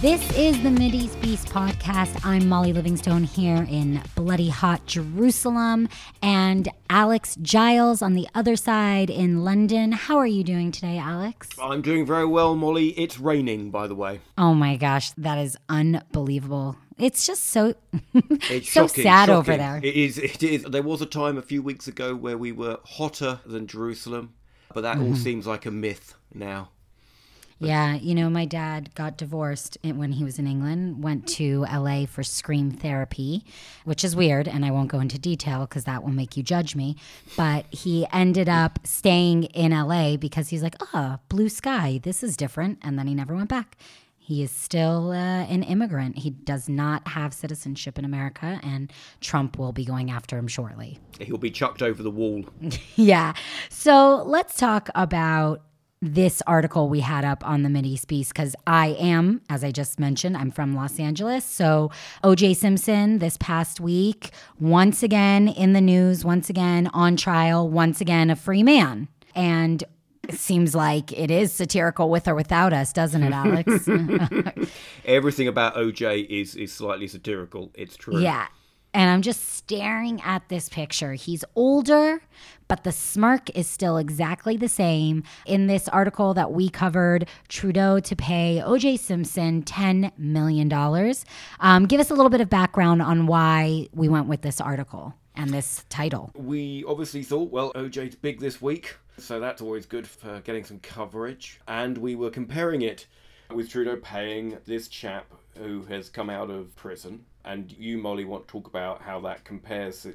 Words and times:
This 0.00 0.22
is 0.38 0.62
the 0.62 0.70
Mideast 0.70 1.20
Beast 1.20 1.48
podcast. 1.48 2.24
I'm 2.24 2.48
Molly 2.48 2.72
Livingstone 2.72 3.24
here 3.24 3.66
in 3.68 4.00
bloody 4.14 4.48
hot 4.48 4.86
Jerusalem 4.86 5.90
and 6.22 6.70
Alex 6.88 7.36
Giles 7.42 8.00
on 8.00 8.14
the 8.14 8.26
other 8.34 8.56
side 8.56 9.10
in 9.10 9.44
London. 9.44 9.92
How 9.92 10.16
are 10.16 10.26
you 10.26 10.42
doing 10.42 10.72
today, 10.72 10.96
Alex? 10.96 11.48
I'm 11.60 11.82
doing 11.82 12.06
very 12.06 12.24
well, 12.24 12.54
Molly. 12.56 12.88
It's 12.98 13.20
raining, 13.20 13.70
by 13.70 13.86
the 13.88 13.94
way. 13.94 14.20
Oh 14.38 14.54
my 14.54 14.76
gosh, 14.76 15.10
that 15.18 15.36
is 15.36 15.58
unbelievable. 15.68 16.76
It's 16.96 17.26
just 17.26 17.44
so 17.44 17.74
It's 18.14 18.72
so 18.72 18.86
shocking, 18.86 19.02
sad 19.02 19.28
over 19.28 19.54
there. 19.54 19.80
It 19.82 19.94
is. 19.96 20.16
It 20.16 20.42
is. 20.42 20.62
There 20.62 20.82
was 20.82 21.02
a 21.02 21.06
time 21.06 21.36
a 21.36 21.42
few 21.42 21.62
weeks 21.62 21.88
ago 21.88 22.14
where 22.14 22.38
we 22.38 22.52
were 22.52 22.78
hotter 22.84 23.40
than 23.44 23.66
Jerusalem, 23.66 24.32
but 24.72 24.80
that 24.80 24.96
Mm-hmm. 24.96 25.08
all 25.08 25.16
seems 25.16 25.46
like 25.46 25.66
a 25.66 25.70
myth 25.70 26.14
now. 26.32 26.70
Yeah, 27.60 27.94
you 27.94 28.14
know, 28.14 28.30
my 28.30 28.46
dad 28.46 28.94
got 28.94 29.18
divorced 29.18 29.76
when 29.82 30.12
he 30.12 30.24
was 30.24 30.38
in 30.38 30.46
England, 30.46 31.04
went 31.04 31.26
to 31.28 31.66
LA 31.70 32.06
for 32.06 32.22
scream 32.22 32.70
therapy, 32.70 33.44
which 33.84 34.02
is 34.02 34.16
weird, 34.16 34.48
and 34.48 34.64
I 34.64 34.70
won't 34.70 34.88
go 34.90 34.98
into 34.98 35.18
detail 35.18 35.60
because 35.60 35.84
that 35.84 36.02
will 36.02 36.10
make 36.10 36.38
you 36.38 36.42
judge 36.42 36.74
me. 36.74 36.96
But 37.36 37.66
he 37.70 38.06
ended 38.12 38.48
up 38.48 38.78
staying 38.84 39.44
in 39.44 39.72
LA 39.72 40.16
because 40.16 40.48
he's 40.48 40.62
like, 40.62 40.76
oh, 40.94 41.18
blue 41.28 41.50
sky, 41.50 42.00
this 42.02 42.22
is 42.22 42.34
different. 42.36 42.78
And 42.82 42.98
then 42.98 43.06
he 43.06 43.14
never 43.14 43.34
went 43.36 43.50
back. 43.50 43.76
He 44.18 44.42
is 44.44 44.52
still 44.52 45.10
uh, 45.10 45.14
an 45.44 45.64
immigrant. 45.64 46.18
He 46.18 46.30
does 46.30 46.68
not 46.68 47.08
have 47.08 47.34
citizenship 47.34 47.98
in 47.98 48.04
America, 48.04 48.60
and 48.62 48.92
Trump 49.20 49.58
will 49.58 49.72
be 49.72 49.84
going 49.84 50.10
after 50.10 50.38
him 50.38 50.46
shortly. 50.46 50.98
He'll 51.18 51.36
be 51.36 51.50
chucked 51.50 51.82
over 51.82 52.02
the 52.02 52.10
wall. 52.10 52.44
Yeah. 52.94 53.32
So 53.70 54.22
let's 54.26 54.56
talk 54.56 54.88
about 54.94 55.62
this 56.02 56.42
article 56.46 56.88
we 56.88 57.00
had 57.00 57.24
up 57.24 57.46
on 57.46 57.62
the 57.62 57.68
Mideast 57.68 58.06
Beast 58.06 58.32
because 58.32 58.56
I 58.66 58.88
am, 58.98 59.42
as 59.50 59.62
I 59.62 59.70
just 59.70 60.00
mentioned, 60.00 60.36
I'm 60.36 60.50
from 60.50 60.74
Los 60.74 60.98
Angeles. 60.98 61.44
So 61.44 61.90
OJ 62.24 62.56
Simpson 62.56 63.18
this 63.18 63.36
past 63.38 63.80
week, 63.80 64.30
once 64.58 65.02
again 65.02 65.48
in 65.48 65.74
the 65.74 65.80
news, 65.80 66.24
once 66.24 66.48
again 66.48 66.88
on 66.94 67.16
trial, 67.16 67.68
once 67.68 68.00
again 68.00 68.30
a 68.30 68.36
free 68.36 68.62
man. 68.62 69.08
And 69.34 69.84
it 70.26 70.38
seems 70.38 70.74
like 70.74 71.12
it 71.12 71.30
is 71.30 71.52
satirical 71.52 72.08
with 72.08 72.26
or 72.28 72.34
without 72.34 72.72
us, 72.72 72.92
doesn't 72.92 73.22
it, 73.22 73.32
Alex? 73.32 73.88
Everything 75.04 75.48
about 75.48 75.74
OJ 75.74 76.26
is 76.28 76.54
is 76.54 76.72
slightly 76.72 77.08
satirical. 77.08 77.72
It's 77.74 77.96
true. 77.96 78.20
Yeah. 78.20 78.46
And 78.92 79.08
I'm 79.08 79.22
just 79.22 79.54
staring 79.54 80.20
at 80.22 80.48
this 80.48 80.68
picture. 80.68 81.14
He's 81.14 81.44
older, 81.54 82.22
but 82.66 82.82
the 82.82 82.90
smirk 82.90 83.48
is 83.56 83.68
still 83.68 83.96
exactly 83.96 84.56
the 84.56 84.68
same. 84.68 85.22
In 85.46 85.68
this 85.68 85.88
article 85.88 86.34
that 86.34 86.52
we 86.52 86.68
covered, 86.68 87.28
Trudeau 87.48 88.00
to 88.00 88.16
pay 88.16 88.60
OJ 88.64 88.98
Simpson 88.98 89.62
$10 89.62 90.12
million. 90.18 90.72
Um, 91.60 91.86
give 91.86 92.00
us 92.00 92.10
a 92.10 92.14
little 92.14 92.30
bit 92.30 92.40
of 92.40 92.50
background 92.50 93.00
on 93.00 93.26
why 93.26 93.88
we 93.92 94.08
went 94.08 94.26
with 94.26 94.42
this 94.42 94.60
article 94.60 95.14
and 95.36 95.50
this 95.50 95.84
title. 95.88 96.32
We 96.34 96.84
obviously 96.84 97.22
thought, 97.22 97.50
well, 97.50 97.72
OJ's 97.74 98.16
big 98.16 98.40
this 98.40 98.60
week, 98.60 98.96
so 99.18 99.38
that's 99.38 99.62
always 99.62 99.86
good 99.86 100.06
for 100.06 100.40
getting 100.40 100.64
some 100.64 100.80
coverage. 100.80 101.60
And 101.68 101.96
we 101.96 102.16
were 102.16 102.30
comparing 102.30 102.82
it 102.82 103.06
with 103.52 103.68
Trudeau 103.70 103.96
paying 103.96 104.58
this 104.66 104.88
chap 104.88 105.32
who 105.58 105.84
has 105.84 106.08
come 106.08 106.30
out 106.30 106.50
of 106.50 106.74
prison. 106.76 107.24
And 107.44 107.72
you, 107.72 107.98
Molly, 107.98 108.24
want 108.24 108.46
to 108.46 108.52
talk 108.52 108.66
about 108.66 109.00
how 109.00 109.20
that 109.20 109.44
compares 109.44 110.06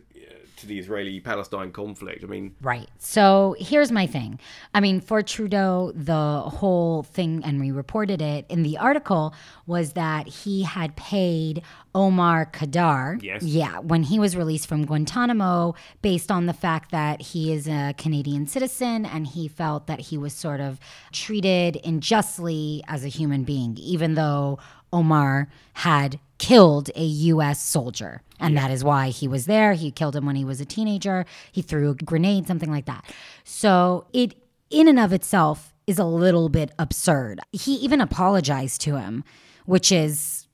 to 0.57 0.67
the 0.67 0.79
Israeli 0.79 1.19
Palestine 1.19 1.71
conflict. 1.71 2.23
I 2.23 2.27
mean, 2.27 2.55
Right. 2.61 2.87
So 2.99 3.55
here's 3.59 3.91
my 3.91 4.08
thing. 4.08 4.39
I 4.73 4.80
mean, 4.80 5.02
for 5.02 5.21
Trudeau, 5.21 5.91
the 5.95 6.41
whole 6.41 7.03
thing, 7.03 7.41
and 7.43 7.59
we 7.59 7.71
reported 7.71 8.21
it 8.21 8.45
in 8.49 8.64
the 8.64 8.77
article, 8.77 9.33
was 9.65 9.93
that 9.93 10.27
he 10.27 10.64
had 10.64 10.95
paid 10.95 11.61
Omar 11.93 12.45
Khadr. 12.45 13.21
Yes. 13.23 13.43
Yeah, 13.43 13.80
when 13.80 14.03
he 14.03 14.19
was 14.19 14.35
released 14.35 14.67
from 14.67 14.85
Guantanamo, 14.85 15.75
based 16.02 16.31
on 16.31 16.45
the 16.45 16.53
fact 16.53 16.91
that 16.91 17.21
he 17.21 17.52
is 17.52 17.67
a 17.67 17.93
Canadian 17.97 18.47
citizen 18.47 19.05
and 19.05 19.27
he 19.27 19.47
felt 19.47 19.87
that 19.87 19.99
he 19.99 20.17
was 20.17 20.33
sort 20.33 20.59
of 20.59 20.80
treated 21.11 21.80
unjustly 21.83 22.83
as 22.87 23.03
a 23.03 23.09
human 23.09 23.43
being, 23.43 23.77
even 23.77 24.14
though 24.14 24.59
Omar 24.93 25.49
had 25.73 26.19
killed 26.37 26.89
a 26.95 27.03
U.S. 27.03 27.61
soldier. 27.61 28.21
And 28.39 28.57
that 28.57 28.71
is 28.71 28.83
why 28.83 29.09
he 29.09 29.27
was 29.27 29.45
there. 29.45 29.73
He 29.73 29.91
killed 29.91 30.15
him 30.15 30.25
when 30.25 30.35
he 30.35 30.45
was 30.45 30.59
a 30.59 30.65
teenager. 30.65 31.25
He 31.51 31.61
threw 31.61 31.91
a 31.91 31.95
grenade, 31.95 32.47
something 32.47 32.69
like 32.69 32.85
that. 32.85 33.05
So 33.43 34.07
it, 34.11 34.35
in 34.69 34.87
and 34.87 34.99
of 34.99 35.13
itself, 35.13 35.73
is 35.87 35.99
a 35.99 36.05
little 36.05 36.49
bit 36.49 36.71
absurd. 36.77 37.39
He 37.51 37.75
even 37.75 38.01
apologized 38.01 38.81
to 38.81 38.99
him, 38.99 39.23
which 39.65 39.91
is, 39.91 40.47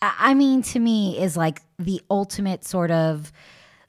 I 0.00 0.14
I 0.18 0.34
mean, 0.34 0.62
to 0.62 0.80
me, 0.80 1.18
is 1.18 1.36
like 1.36 1.60
the 1.78 2.00
ultimate 2.10 2.64
sort 2.64 2.90
of 2.90 3.32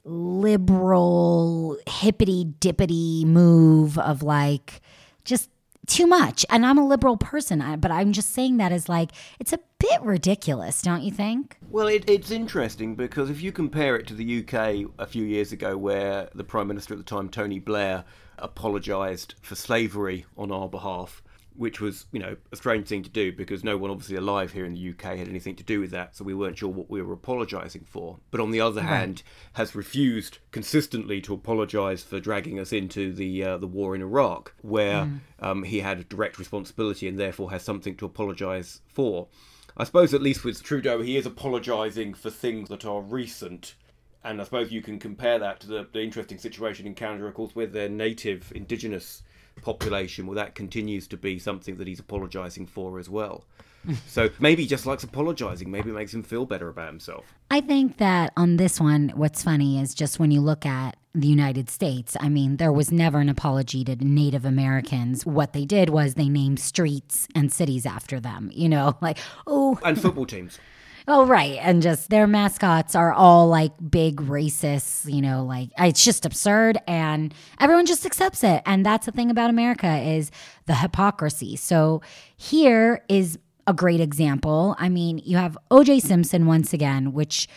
liberal, 0.04 1.78
hippity 1.88 2.54
dippity 2.60 3.24
move 3.24 3.98
of 3.98 4.22
like 4.22 4.82
just 5.24 5.50
too 5.86 6.06
much. 6.06 6.44
And 6.50 6.64
I'm 6.64 6.78
a 6.78 6.86
liberal 6.86 7.16
person, 7.16 7.62
but 7.80 7.90
I'm 7.90 8.12
just 8.12 8.30
saying 8.30 8.58
that 8.58 8.72
as 8.72 8.88
like, 8.88 9.10
it's 9.38 9.52
a 9.52 9.58
bit 9.78 10.00
ridiculous, 10.02 10.82
don't 10.82 11.02
you 11.02 11.10
think? 11.10 11.58
Well, 11.68 11.88
it, 11.88 12.08
it's 12.08 12.30
interesting 12.30 12.94
because 12.94 13.30
if 13.30 13.42
you 13.42 13.52
compare 13.52 13.96
it 13.96 14.06
to 14.08 14.14
the 14.14 14.40
UK 14.40 14.90
a 14.98 15.06
few 15.06 15.24
years 15.24 15.52
ago, 15.52 15.76
where 15.76 16.28
the 16.34 16.44
Prime 16.44 16.68
Minister 16.68 16.94
at 16.94 16.98
the 16.98 17.04
time, 17.04 17.28
Tony 17.28 17.58
Blair, 17.58 18.04
apologised 18.38 19.34
for 19.40 19.54
slavery 19.54 20.26
on 20.36 20.52
our 20.52 20.68
behalf, 20.68 21.22
which 21.56 21.80
was, 21.80 22.06
you 22.10 22.18
know, 22.18 22.36
a 22.52 22.56
strange 22.56 22.88
thing 22.88 23.02
to 23.02 23.10
do 23.10 23.32
because 23.32 23.62
no 23.62 23.76
one 23.76 23.90
obviously 23.90 24.16
alive 24.16 24.52
here 24.52 24.64
in 24.64 24.74
the 24.74 24.90
UK 24.90 25.16
had 25.16 25.28
anything 25.28 25.54
to 25.56 25.62
do 25.62 25.80
with 25.80 25.90
that, 25.92 26.16
so 26.16 26.24
we 26.24 26.34
weren't 26.34 26.58
sure 26.58 26.68
what 26.68 26.90
we 26.90 27.00
were 27.00 27.12
apologising 27.12 27.84
for. 27.88 28.18
But 28.30 28.40
on 28.40 28.50
the 28.50 28.60
other 28.60 28.82
hand, 28.82 29.22
has 29.54 29.74
refused 29.74 30.38
consistently 30.50 31.20
to 31.22 31.34
apologise 31.34 32.02
for 32.02 32.18
dragging 32.20 32.58
us 32.58 32.72
into 32.72 33.12
the 33.12 33.44
uh, 33.44 33.58
the 33.58 33.66
war 33.66 33.94
in 33.94 34.02
Iraq, 34.02 34.54
where 34.62 35.08
um, 35.40 35.62
he 35.62 35.80
had 35.80 36.00
a 36.00 36.04
direct 36.04 36.38
responsibility 36.38 37.06
and 37.06 37.18
therefore 37.18 37.50
has 37.50 37.62
something 37.62 37.96
to 37.96 38.06
apologise 38.06 38.80
for. 38.88 39.28
I 39.76 39.84
suppose 39.84 40.14
at 40.14 40.22
least 40.22 40.44
with 40.44 40.62
Trudeau, 40.62 41.02
he 41.02 41.16
is 41.16 41.26
apologising 41.26 42.14
for 42.14 42.30
things 42.30 42.68
that 42.68 42.84
are 42.84 43.00
recent. 43.00 43.74
And 44.22 44.40
I 44.40 44.44
suppose 44.44 44.72
you 44.72 44.80
can 44.80 44.98
compare 44.98 45.38
that 45.38 45.60
to 45.60 45.66
the, 45.66 45.86
the 45.92 46.00
interesting 46.00 46.38
situation 46.38 46.86
in 46.86 46.94
Canada, 46.94 47.26
of 47.26 47.34
course, 47.34 47.54
with 47.54 47.72
their 47.72 47.88
native 47.88 48.52
indigenous 48.54 49.22
population, 49.62 50.26
well, 50.26 50.36
that 50.36 50.54
continues 50.54 51.06
to 51.08 51.16
be 51.16 51.38
something 51.38 51.76
that 51.76 51.86
he's 51.86 52.00
apologising 52.00 52.66
for 52.66 52.98
as 52.98 53.08
well. 53.08 53.44
so 54.06 54.30
maybe 54.38 54.62
he 54.62 54.68
just 54.68 54.86
likes 54.86 55.04
apologising. 55.04 55.70
Maybe 55.70 55.90
it 55.90 55.94
makes 55.94 56.14
him 56.14 56.22
feel 56.22 56.46
better 56.46 56.68
about 56.68 56.88
himself. 56.88 57.34
I 57.50 57.60
think 57.60 57.98
that 57.98 58.32
on 58.36 58.56
this 58.56 58.80
one, 58.80 59.10
what's 59.14 59.42
funny 59.42 59.80
is 59.80 59.94
just 59.94 60.18
when 60.18 60.30
you 60.30 60.40
look 60.40 60.64
at 60.64 60.96
the 61.14 61.28
United 61.28 61.70
States, 61.70 62.16
I 62.18 62.28
mean, 62.28 62.56
there 62.56 62.72
was 62.72 62.90
never 62.90 63.18
an 63.20 63.28
apology 63.28 63.84
to 63.84 63.96
Native 63.96 64.44
Americans. 64.44 65.24
What 65.24 65.52
they 65.52 65.64
did 65.64 65.90
was 65.90 66.14
they 66.14 66.28
named 66.28 66.60
streets 66.60 67.28
and 67.34 67.52
cities 67.52 67.86
after 67.86 68.20
them, 68.20 68.50
you 68.52 68.68
know, 68.68 68.96
like, 69.02 69.18
oh, 69.46 69.78
And 69.84 70.00
football 70.00 70.26
teams. 70.26 70.58
Oh, 71.06 71.26
right. 71.26 71.58
And 71.60 71.82
just 71.82 72.08
their 72.08 72.26
mascots 72.26 72.94
are 72.94 73.12
all 73.12 73.48
like 73.48 73.72
big 73.90 74.16
racists, 74.22 75.12
you 75.12 75.20
know, 75.20 75.44
like 75.44 75.68
it's 75.78 76.02
just 76.02 76.24
absurd 76.24 76.78
and 76.86 77.34
everyone 77.60 77.84
just 77.84 78.06
accepts 78.06 78.42
it. 78.42 78.62
And 78.64 78.86
that's 78.86 79.04
the 79.04 79.12
thing 79.12 79.30
about 79.30 79.50
America 79.50 79.98
is 79.98 80.30
the 80.64 80.74
hypocrisy. 80.74 81.56
So 81.56 82.00
here 82.38 83.04
is 83.10 83.38
a 83.66 83.74
great 83.74 84.00
example. 84.00 84.76
I 84.78 84.88
mean, 84.88 85.20
you 85.24 85.36
have 85.36 85.58
OJ 85.70 86.00
Simpson 86.00 86.46
once 86.46 86.72
again, 86.72 87.12
which 87.12 87.48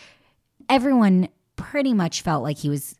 everyone 0.68 1.28
pretty 1.56 1.94
much 1.94 2.20
felt 2.20 2.42
like 2.42 2.58
he 2.58 2.68
was 2.68 2.96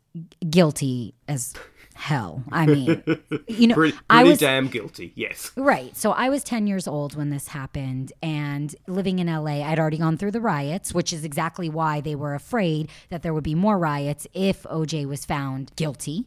guilty 0.49 1.13
as 1.27 1.53
hell. 1.99 2.43
I 2.51 2.65
mean, 2.65 3.03
you 3.47 3.67
know, 3.67 3.75
Pretty, 3.75 3.97
I 4.09 4.23
was 4.23 4.39
damn 4.39 4.67
guilty, 4.67 5.11
yes. 5.15 5.51
Right. 5.57 5.95
So 5.97 6.11
I 6.11 6.29
was 6.29 6.43
10 6.43 6.65
years 6.65 6.87
old 6.87 7.15
when 7.15 7.29
this 7.29 7.49
happened 7.49 8.13
and 8.23 8.73
living 8.87 9.19
in 9.19 9.27
LA, 9.27 9.61
I'd 9.69 9.77
already 9.79 9.97
gone 9.97 10.17
through 10.17 10.31
the 10.31 10.39
riots, 10.41 10.93
which 10.93 11.11
is 11.11 11.23
exactly 11.25 11.69
why 11.69 11.99
they 11.99 12.15
were 12.15 12.35
afraid 12.35 12.89
that 13.09 13.21
there 13.21 13.33
would 13.33 13.43
be 13.43 13.53
more 13.55 13.77
riots 13.77 14.25
if 14.33 14.63
OJ 14.63 15.05
was 15.07 15.25
found 15.25 15.71
guilty. 15.75 16.25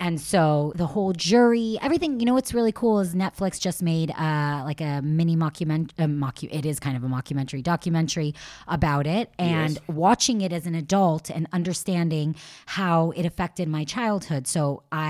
And 0.00 0.20
so 0.20 0.72
the 0.74 0.86
whole 0.86 1.12
jury, 1.12 1.76
everything, 1.82 2.18
you 2.18 2.24
know 2.26 2.34
what's 2.34 2.54
really 2.54 2.72
cool 2.72 3.00
is 3.00 3.14
Netflix 3.14 3.60
just 3.60 3.82
made 3.82 4.10
uh 4.12 4.62
like 4.64 4.80
a 4.80 5.02
mini 5.02 5.36
mockument 5.36 5.90
a 5.98 6.04
mocu- 6.04 6.48
it 6.50 6.64
is 6.64 6.80
kind 6.80 6.96
of 6.96 7.04
a 7.04 7.08
mockumentary 7.08 7.62
documentary 7.62 8.34
about 8.68 9.06
it 9.06 9.30
and 9.38 9.74
Yes. 9.74 9.78
watching 9.88 10.40
it 10.40 10.52
as 10.52 10.64
an 10.66 10.74
adult 10.74 11.28
and 11.30 11.46
understanding 11.52 12.34
how 12.66 13.10
it 13.10 13.26
affected 13.26 13.68
my 13.68 13.84
childhood. 13.84 14.46
So 14.46 14.82
I 14.90 15.09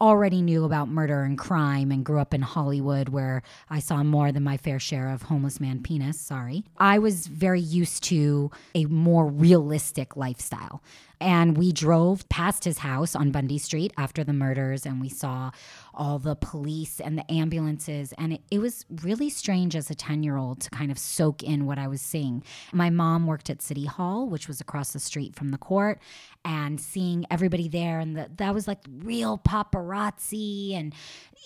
already 0.00 0.42
knew 0.42 0.64
about 0.64 0.88
murder 0.88 1.22
and 1.22 1.38
crime 1.38 1.90
and 1.90 2.04
grew 2.04 2.20
up 2.20 2.34
in 2.34 2.42
Hollywood 2.42 3.08
where 3.08 3.42
I 3.70 3.78
saw 3.78 4.02
more 4.02 4.32
than 4.32 4.42
my 4.42 4.56
fair 4.56 4.78
share 4.78 5.10
of 5.10 5.22
homeless 5.22 5.60
man 5.60 5.82
penis. 5.82 6.20
Sorry. 6.20 6.64
I 6.78 6.98
was 6.98 7.26
very 7.26 7.60
used 7.60 8.02
to 8.04 8.50
a 8.74 8.84
more 8.86 9.26
realistic 9.26 10.16
lifestyle. 10.16 10.82
And 11.20 11.56
we 11.56 11.72
drove 11.72 12.28
past 12.28 12.64
his 12.64 12.78
house 12.78 13.14
on 13.14 13.30
Bundy 13.30 13.58
Street 13.58 13.92
after 13.96 14.24
the 14.24 14.32
murders 14.32 14.84
and 14.84 15.00
we 15.00 15.08
saw 15.08 15.50
all 15.96 16.18
the 16.18 16.34
police 16.34 17.00
and 17.00 17.16
the 17.16 17.30
ambulances. 17.32 18.12
And 18.18 18.34
it, 18.34 18.42
it 18.50 18.58
was 18.58 18.84
really 19.02 19.30
strange 19.30 19.76
as 19.76 19.90
a 19.90 19.94
10 19.94 20.22
year 20.22 20.36
old 20.36 20.60
to 20.62 20.70
kind 20.70 20.90
of 20.90 20.98
soak 20.98 21.42
in 21.42 21.66
what 21.66 21.78
I 21.78 21.88
was 21.88 22.00
seeing. 22.00 22.42
My 22.72 22.90
mom 22.90 23.26
worked 23.26 23.50
at 23.50 23.62
City 23.62 23.86
Hall, 23.86 24.28
which 24.28 24.48
was 24.48 24.60
across 24.60 24.92
the 24.92 25.00
street 25.00 25.34
from 25.34 25.50
the 25.50 25.58
court, 25.58 26.00
and 26.44 26.80
seeing 26.80 27.24
everybody 27.30 27.68
there. 27.68 28.00
And 28.00 28.16
the, 28.16 28.28
that 28.36 28.52
was 28.52 28.68
like 28.68 28.80
real 29.02 29.38
paparazzi. 29.38 30.74
And 30.74 30.94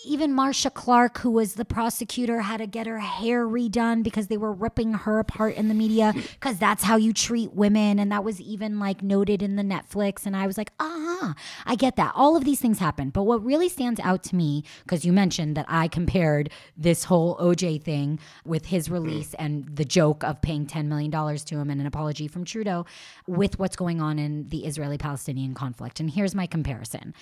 even 0.04 0.32
Marcia 0.32 0.70
Clark, 0.70 1.18
who 1.18 1.30
was 1.30 1.54
the 1.54 1.64
prosecutor, 1.64 2.40
had 2.40 2.58
to 2.58 2.66
get 2.66 2.86
her 2.86 2.98
hair 2.98 3.46
redone 3.46 4.02
because 4.02 4.28
they 4.28 4.36
were 4.36 4.52
ripping 4.52 4.94
her 4.94 5.18
apart 5.18 5.54
in 5.54 5.68
the 5.68 5.74
media 5.74 6.14
because 6.14 6.58
that's 6.58 6.84
how 6.84 6.96
you 6.96 7.12
treat 7.12 7.52
women. 7.52 7.98
And 7.98 8.10
that 8.12 8.24
was 8.24 8.40
even 8.40 8.78
like 8.78 9.02
noted 9.02 9.42
in 9.42 9.56
the 9.58 9.62
Netflix. 9.62 10.24
And 10.24 10.36
I 10.36 10.46
was 10.46 10.56
like, 10.56 10.72
ah, 10.80 11.18
uh-huh, 11.20 11.34
I 11.66 11.74
get 11.74 11.96
that. 11.96 12.12
All 12.14 12.36
of 12.36 12.44
these 12.44 12.60
things 12.60 12.78
happen. 12.78 13.10
But 13.10 13.24
what 13.24 13.44
really 13.44 13.68
stands 13.68 14.00
out 14.00 14.22
to 14.24 14.36
me, 14.36 14.64
because 14.84 15.04
you 15.04 15.12
mentioned 15.12 15.56
that 15.56 15.66
I 15.68 15.88
compared 15.88 16.50
this 16.76 17.04
whole 17.04 17.36
OJ 17.36 17.82
thing 17.82 18.18
with 18.44 18.66
his 18.66 18.90
release 18.90 19.34
and 19.34 19.68
the 19.76 19.84
joke 19.84 20.22
of 20.24 20.40
paying 20.40 20.66
$10 20.66 20.86
million 20.86 21.10
to 21.10 21.58
him 21.58 21.70
and 21.70 21.80
an 21.80 21.86
apology 21.86 22.28
from 22.28 22.44
Trudeau 22.44 22.86
with 23.26 23.58
what's 23.58 23.76
going 23.76 24.00
on 24.00 24.18
in 24.18 24.48
the 24.48 24.64
Israeli 24.64 24.98
Palestinian 24.98 25.54
conflict. 25.54 26.00
And 26.00 26.10
here's 26.10 26.34
my 26.34 26.46
comparison 26.46 27.14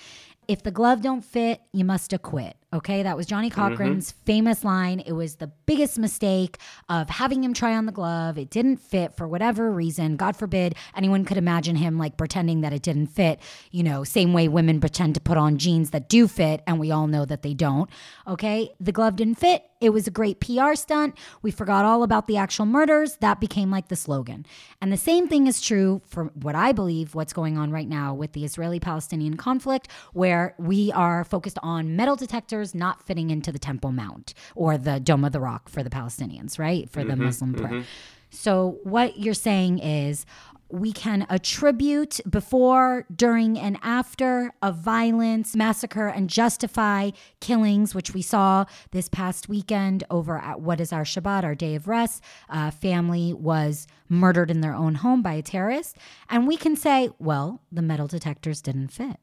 if 0.47 0.63
the 0.63 0.71
glove 0.71 1.01
don't 1.01 1.23
fit, 1.23 1.61
you 1.73 1.83
must 1.83 2.13
acquit. 2.13 2.55
Okay, 2.73 3.03
that 3.03 3.17
was 3.17 3.25
Johnnie 3.25 3.49
Cochran's 3.49 4.11
mm-hmm. 4.11 4.25
famous 4.25 4.63
line. 4.63 4.99
It 5.01 5.13
was 5.13 5.35
the 5.35 5.47
biggest 5.65 5.97
mistake 5.97 6.57
of 6.89 7.09
having 7.09 7.43
him 7.43 7.53
try 7.53 7.75
on 7.75 7.85
the 7.85 7.91
glove. 7.91 8.37
It 8.37 8.49
didn't 8.49 8.77
fit 8.77 9.15
for 9.15 9.27
whatever 9.27 9.71
reason. 9.71 10.15
God 10.15 10.35
forbid 10.35 10.75
anyone 10.95 11.25
could 11.25 11.37
imagine 11.37 11.75
him 11.75 11.97
like 11.97 12.17
pretending 12.27 12.59
that 12.59 12.73
it 12.73 12.81
didn't 12.81 13.07
fit, 13.07 13.39
you 13.71 13.81
know, 13.81 14.03
same 14.03 14.33
way 14.33 14.49
women 14.49 14.81
pretend 14.81 15.15
to 15.15 15.21
put 15.21 15.37
on 15.37 15.57
jeans 15.57 15.91
that 15.91 16.09
do 16.09 16.27
fit, 16.27 16.61
and 16.67 16.77
we 16.77 16.91
all 16.91 17.07
know 17.07 17.23
that 17.23 17.41
they 17.41 17.53
don't. 17.53 17.89
Okay, 18.27 18.69
the 18.81 18.91
glove 18.91 19.15
didn't 19.15 19.35
fit. 19.35 19.63
It 19.79 19.91
was 19.91 20.07
a 20.07 20.11
great 20.11 20.41
PR 20.41 20.73
stunt. 20.73 21.17
We 21.41 21.51
forgot 21.51 21.85
all 21.85 22.03
about 22.03 22.27
the 22.27 22.35
actual 22.35 22.65
murders. 22.65 23.15
That 23.21 23.39
became 23.39 23.71
like 23.71 23.87
the 23.87 23.95
slogan. 23.95 24.45
And 24.81 24.91
the 24.91 24.97
same 24.97 25.29
thing 25.29 25.47
is 25.47 25.61
true 25.61 26.01
for 26.05 26.25
what 26.33 26.53
I 26.53 26.73
believe 26.73 27.15
what's 27.15 27.31
going 27.31 27.57
on 27.57 27.71
right 27.71 27.87
now 27.87 28.13
with 28.13 28.33
the 28.33 28.43
Israeli 28.43 28.81
Palestinian 28.81 29.37
conflict, 29.37 29.87
where 30.11 30.53
we 30.57 30.91
are 30.91 31.23
focused 31.23 31.59
on 31.63 31.95
metal 31.95 32.17
detectors 32.17 32.75
not 32.75 33.03
fitting 33.07 33.29
into 33.29 33.53
the 33.53 33.59
Temple 33.59 33.93
Mount 33.93 34.33
or 34.53 34.77
the 34.77 34.99
Dome 34.99 35.23
of 35.23 35.31
the 35.31 35.39
Rock 35.39 35.69
for 35.69 35.81
the 35.81 35.89
Palestinians, 35.89 36.59
right? 36.59 36.89
For 36.89 37.05
the 37.05 37.13
mm-hmm, 37.13 37.23
Muslim 37.23 37.53
prayer. 37.53 37.71
Mm-hmm. 37.71 37.81
So, 38.29 38.79
what 38.83 39.17
you're 39.17 39.33
saying 39.33 39.79
is 39.79 40.25
we 40.69 40.91
can 40.91 41.25
attribute 41.29 42.19
before, 42.29 43.05
during, 43.13 43.57
and 43.57 43.77
after 43.81 44.53
of 44.61 44.77
violence, 44.77 45.55
massacre, 45.55 46.07
and 46.07 46.29
justify 46.29 47.11
killings, 47.39 47.95
which 47.95 48.13
we 48.13 48.21
saw 48.21 48.65
this 48.91 49.09
past 49.09 49.47
weekend 49.47 50.03
over 50.09 50.37
at 50.37 50.61
what 50.61 50.81
is 50.81 50.91
our 50.91 51.03
Shabbat, 51.03 51.43
our 51.43 51.55
day 51.55 51.75
of 51.75 51.87
rest. 51.87 52.23
A 52.49 52.71
family 52.71 53.33
was 53.33 53.87
murdered 54.09 54.51
in 54.51 54.61
their 54.61 54.75
own 54.75 54.95
home 54.95 55.21
by 55.21 55.33
a 55.33 55.41
terrorist. 55.41 55.97
And 56.29 56.47
we 56.47 56.57
can 56.57 56.75
say, 56.75 57.09
well, 57.19 57.61
the 57.71 57.81
metal 57.81 58.07
detectors 58.07 58.61
didn't 58.61 58.89
fit 58.89 59.17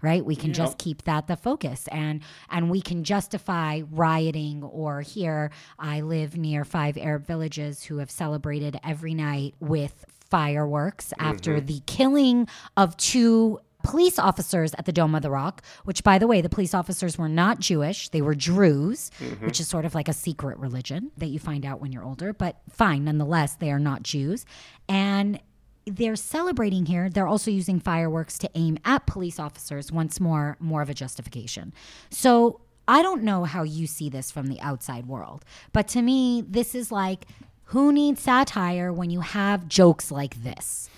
right 0.00 0.24
we 0.24 0.36
can 0.36 0.52
just 0.52 0.78
keep 0.78 1.02
that 1.02 1.26
the 1.26 1.36
focus 1.36 1.88
and 1.90 2.22
and 2.50 2.70
we 2.70 2.80
can 2.80 3.02
justify 3.02 3.82
rioting 3.90 4.62
or 4.62 5.00
here 5.00 5.50
i 5.78 6.00
live 6.00 6.36
near 6.36 6.64
five 6.64 6.96
arab 6.96 7.26
villages 7.26 7.84
who 7.84 7.98
have 7.98 8.10
celebrated 8.10 8.78
every 8.84 9.12
night 9.14 9.54
with 9.58 10.04
fireworks 10.30 11.12
after 11.18 11.56
mm-hmm. 11.56 11.66
the 11.66 11.80
killing 11.86 12.48
of 12.76 12.96
two 12.96 13.60
police 13.82 14.18
officers 14.18 14.74
at 14.74 14.84
the 14.86 14.92
Dome 14.92 15.14
of 15.14 15.22
the 15.22 15.30
Rock, 15.30 15.62
which, 15.84 16.02
by 16.02 16.18
the 16.18 16.26
way, 16.26 16.40
the 16.40 16.48
police 16.48 16.74
officers 16.74 17.16
were 17.16 17.28
not 17.28 17.60
Jewish. 17.60 18.08
They 18.08 18.20
were 18.20 18.34
Druze, 18.34 19.10
mm-hmm. 19.20 19.46
which 19.46 19.60
is 19.60 19.68
sort 19.68 19.84
of 19.84 19.94
like 19.94 20.08
a 20.08 20.12
secret 20.12 20.58
religion 20.58 21.10
that 21.16 21.28
you 21.28 21.38
find 21.38 21.64
out 21.64 21.80
when 21.80 21.92
you're 21.92 22.04
older. 22.04 22.32
But 22.32 22.60
fine, 22.70 23.04
nonetheless, 23.04 23.54
they 23.54 23.70
are 23.70 23.78
not 23.78 24.02
Jews. 24.02 24.44
And 24.88 25.40
they're 25.86 26.16
celebrating 26.16 26.86
here. 26.86 27.08
They're 27.08 27.26
also 27.26 27.50
using 27.50 27.80
fireworks 27.80 28.36
to 28.38 28.50
aim 28.54 28.78
at 28.84 29.06
police 29.06 29.38
officers. 29.38 29.90
Once 29.90 30.20
more, 30.20 30.56
more 30.60 30.82
of 30.82 30.90
a 30.90 30.94
justification. 30.94 31.72
So 32.10 32.60
I 32.86 33.02
don't 33.02 33.22
know 33.22 33.44
how 33.44 33.62
you 33.62 33.86
see 33.86 34.08
this 34.08 34.30
from 34.30 34.46
the 34.46 34.60
outside 34.60 35.06
world, 35.06 35.44
but 35.72 35.88
to 35.88 36.02
me, 36.02 36.42
this 36.46 36.74
is 36.74 36.90
like 36.90 37.26
who 37.68 37.92
needs 37.92 38.22
satire 38.22 38.90
when 38.90 39.10
you 39.10 39.20
have 39.20 39.68
jokes 39.68 40.10
like 40.10 40.42
this? 40.42 40.88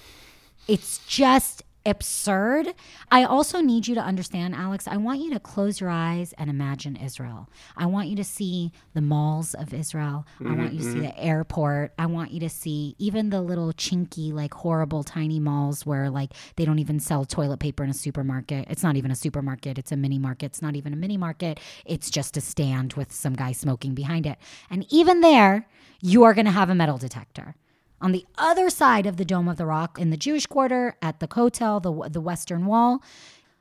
It's 0.68 1.04
just 1.06 1.64
absurd. 1.86 2.74
I 3.10 3.24
also 3.24 3.60
need 3.60 3.88
you 3.88 3.94
to 3.94 4.00
understand, 4.00 4.54
Alex, 4.54 4.86
I 4.86 4.96
want 4.96 5.20
you 5.20 5.32
to 5.32 5.40
close 5.40 5.80
your 5.80 5.90
eyes 5.90 6.34
and 6.38 6.50
imagine 6.50 6.96
Israel. 6.96 7.48
I 7.76 7.86
want 7.86 8.08
you 8.08 8.16
to 8.16 8.24
see 8.24 8.72
the 8.94 9.00
malls 9.00 9.54
of 9.54 9.72
Israel. 9.72 10.26
Mm-hmm, 10.40 10.52
I 10.52 10.56
want 10.56 10.72
you 10.72 10.78
to 10.78 10.84
see 10.84 10.90
mm-hmm. 10.90 11.02
the 11.02 11.18
airport. 11.18 11.92
I 11.98 12.06
want 12.06 12.32
you 12.32 12.40
to 12.40 12.48
see 12.48 12.94
even 12.98 13.30
the 13.30 13.40
little 13.40 13.72
chinky, 13.72 14.32
like 14.32 14.54
horrible 14.54 15.02
tiny 15.02 15.40
malls 15.40 15.86
where 15.86 16.10
like 16.10 16.32
they 16.56 16.64
don't 16.64 16.78
even 16.78 17.00
sell 17.00 17.24
toilet 17.24 17.60
paper 17.60 17.84
in 17.84 17.90
a 17.90 17.94
supermarket. 17.94 18.66
It's 18.68 18.82
not 18.82 18.96
even 18.96 19.10
a 19.10 19.16
supermarket, 19.16 19.78
it's 19.78 19.92
a 19.92 19.96
mini 19.96 20.18
market. 20.18 20.46
It's 20.46 20.62
not 20.62 20.76
even 20.76 20.92
a 20.92 20.96
mini 20.96 21.16
market. 21.16 21.60
It's 21.84 22.10
just 22.10 22.36
a 22.36 22.40
stand 22.40 22.94
with 22.94 23.12
some 23.12 23.34
guy 23.34 23.52
smoking 23.52 23.94
behind 23.94 24.26
it. 24.26 24.38
And 24.68 24.86
even 24.90 25.20
there, 25.20 25.68
you 26.00 26.24
are 26.24 26.34
going 26.34 26.46
to 26.46 26.50
have 26.50 26.70
a 26.70 26.74
metal 26.74 26.98
detector. 26.98 27.54
On 28.00 28.12
the 28.12 28.24
other 28.38 28.70
side 28.70 29.06
of 29.06 29.16
the 29.16 29.24
Dome 29.24 29.48
of 29.48 29.58
the 29.58 29.66
Rock, 29.66 29.98
in 29.98 30.10
the 30.10 30.16
Jewish 30.16 30.46
quarter, 30.46 30.96
at 31.02 31.20
the 31.20 31.28
Kotel, 31.28 31.82
the, 31.82 32.08
the 32.08 32.20
Western 32.20 32.66
Wall, 32.66 33.02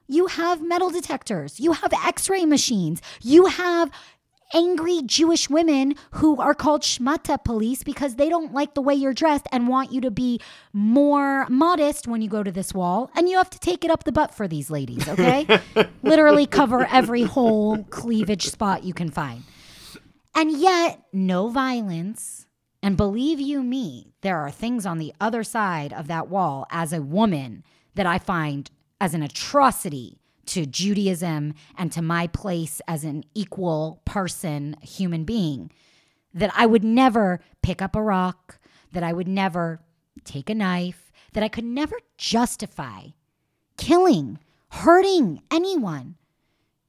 you 0.07 0.27
have 0.27 0.61
metal 0.61 0.89
detectors, 0.89 1.59
you 1.59 1.73
have 1.73 1.93
x 1.93 2.29
ray 2.29 2.45
machines, 2.45 3.01
you 3.21 3.45
have 3.45 3.91
angry 4.53 5.01
Jewish 5.05 5.49
women 5.49 5.93
who 6.11 6.41
are 6.41 6.55
called 6.55 6.81
shmata 6.81 7.43
police 7.43 7.83
because 7.83 8.15
they 8.15 8.29
don't 8.29 8.53
like 8.53 8.73
the 8.73 8.81
way 8.81 8.95
you're 8.95 9.13
dressed 9.13 9.45
and 9.51 9.67
want 9.67 9.91
you 9.91 10.01
to 10.01 10.09
be 10.09 10.39
more 10.73 11.45
modest 11.49 12.07
when 12.07 12.21
you 12.21 12.29
go 12.29 12.41
to 12.41 12.51
this 12.51 12.73
wall. 12.73 13.11
And 13.15 13.29
you 13.29 13.37
have 13.37 13.49
to 13.51 13.59
take 13.59 13.85
it 13.85 13.91
up 13.91 14.05
the 14.05 14.11
butt 14.11 14.33
for 14.33 14.47
these 14.47 14.71
ladies, 14.71 15.07
okay? 15.07 15.59
Literally 16.01 16.47
cover 16.47 16.85
every 16.85 17.23
whole 17.23 17.83
cleavage 17.85 18.47
spot 18.47 18.83
you 18.83 18.93
can 18.93 19.11
find. 19.11 19.43
And 20.35 20.57
yet, 20.57 21.03
no 21.11 21.49
violence 21.49 22.47
and 22.81 22.95
believe 22.95 23.39
you 23.39 23.61
me, 23.61 24.13
there 24.21 24.37
are 24.39 24.51
things 24.51 24.85
on 24.85 24.97
the 24.97 25.13
other 25.19 25.43
side 25.43 25.91
of 25.91 26.07
that 26.07 26.29
wall 26.29 26.65
as 26.71 26.93
a 26.93 27.01
woman 27.01 27.63
that 27.95 28.05
I 28.05 28.19
find 28.19 28.69
as 29.01 29.13
an 29.13 29.21
atrocity 29.21 30.19
to 30.47 30.65
Judaism 30.65 31.53
and 31.77 31.91
to 31.91 32.01
my 32.01 32.27
place 32.27 32.81
as 32.87 33.03
an 33.03 33.23
equal 33.35 34.01
person, 34.05 34.75
human 34.81 35.23
being, 35.23 35.71
that 36.33 36.51
I 36.55 36.65
would 36.65 36.83
never 36.83 37.39
pick 37.61 37.81
up 37.81 37.95
a 37.95 38.01
rock, 38.01 38.59
that 38.93 39.03
I 39.03 39.13
would 39.13 39.27
never 39.27 39.81
take 40.23 40.49
a 40.49 40.55
knife, 40.55 41.11
that 41.33 41.43
I 41.43 41.49
could 41.49 41.65
never 41.65 41.97
justify 42.17 43.07
killing, 43.77 44.39
hurting 44.69 45.41
anyone, 45.51 46.15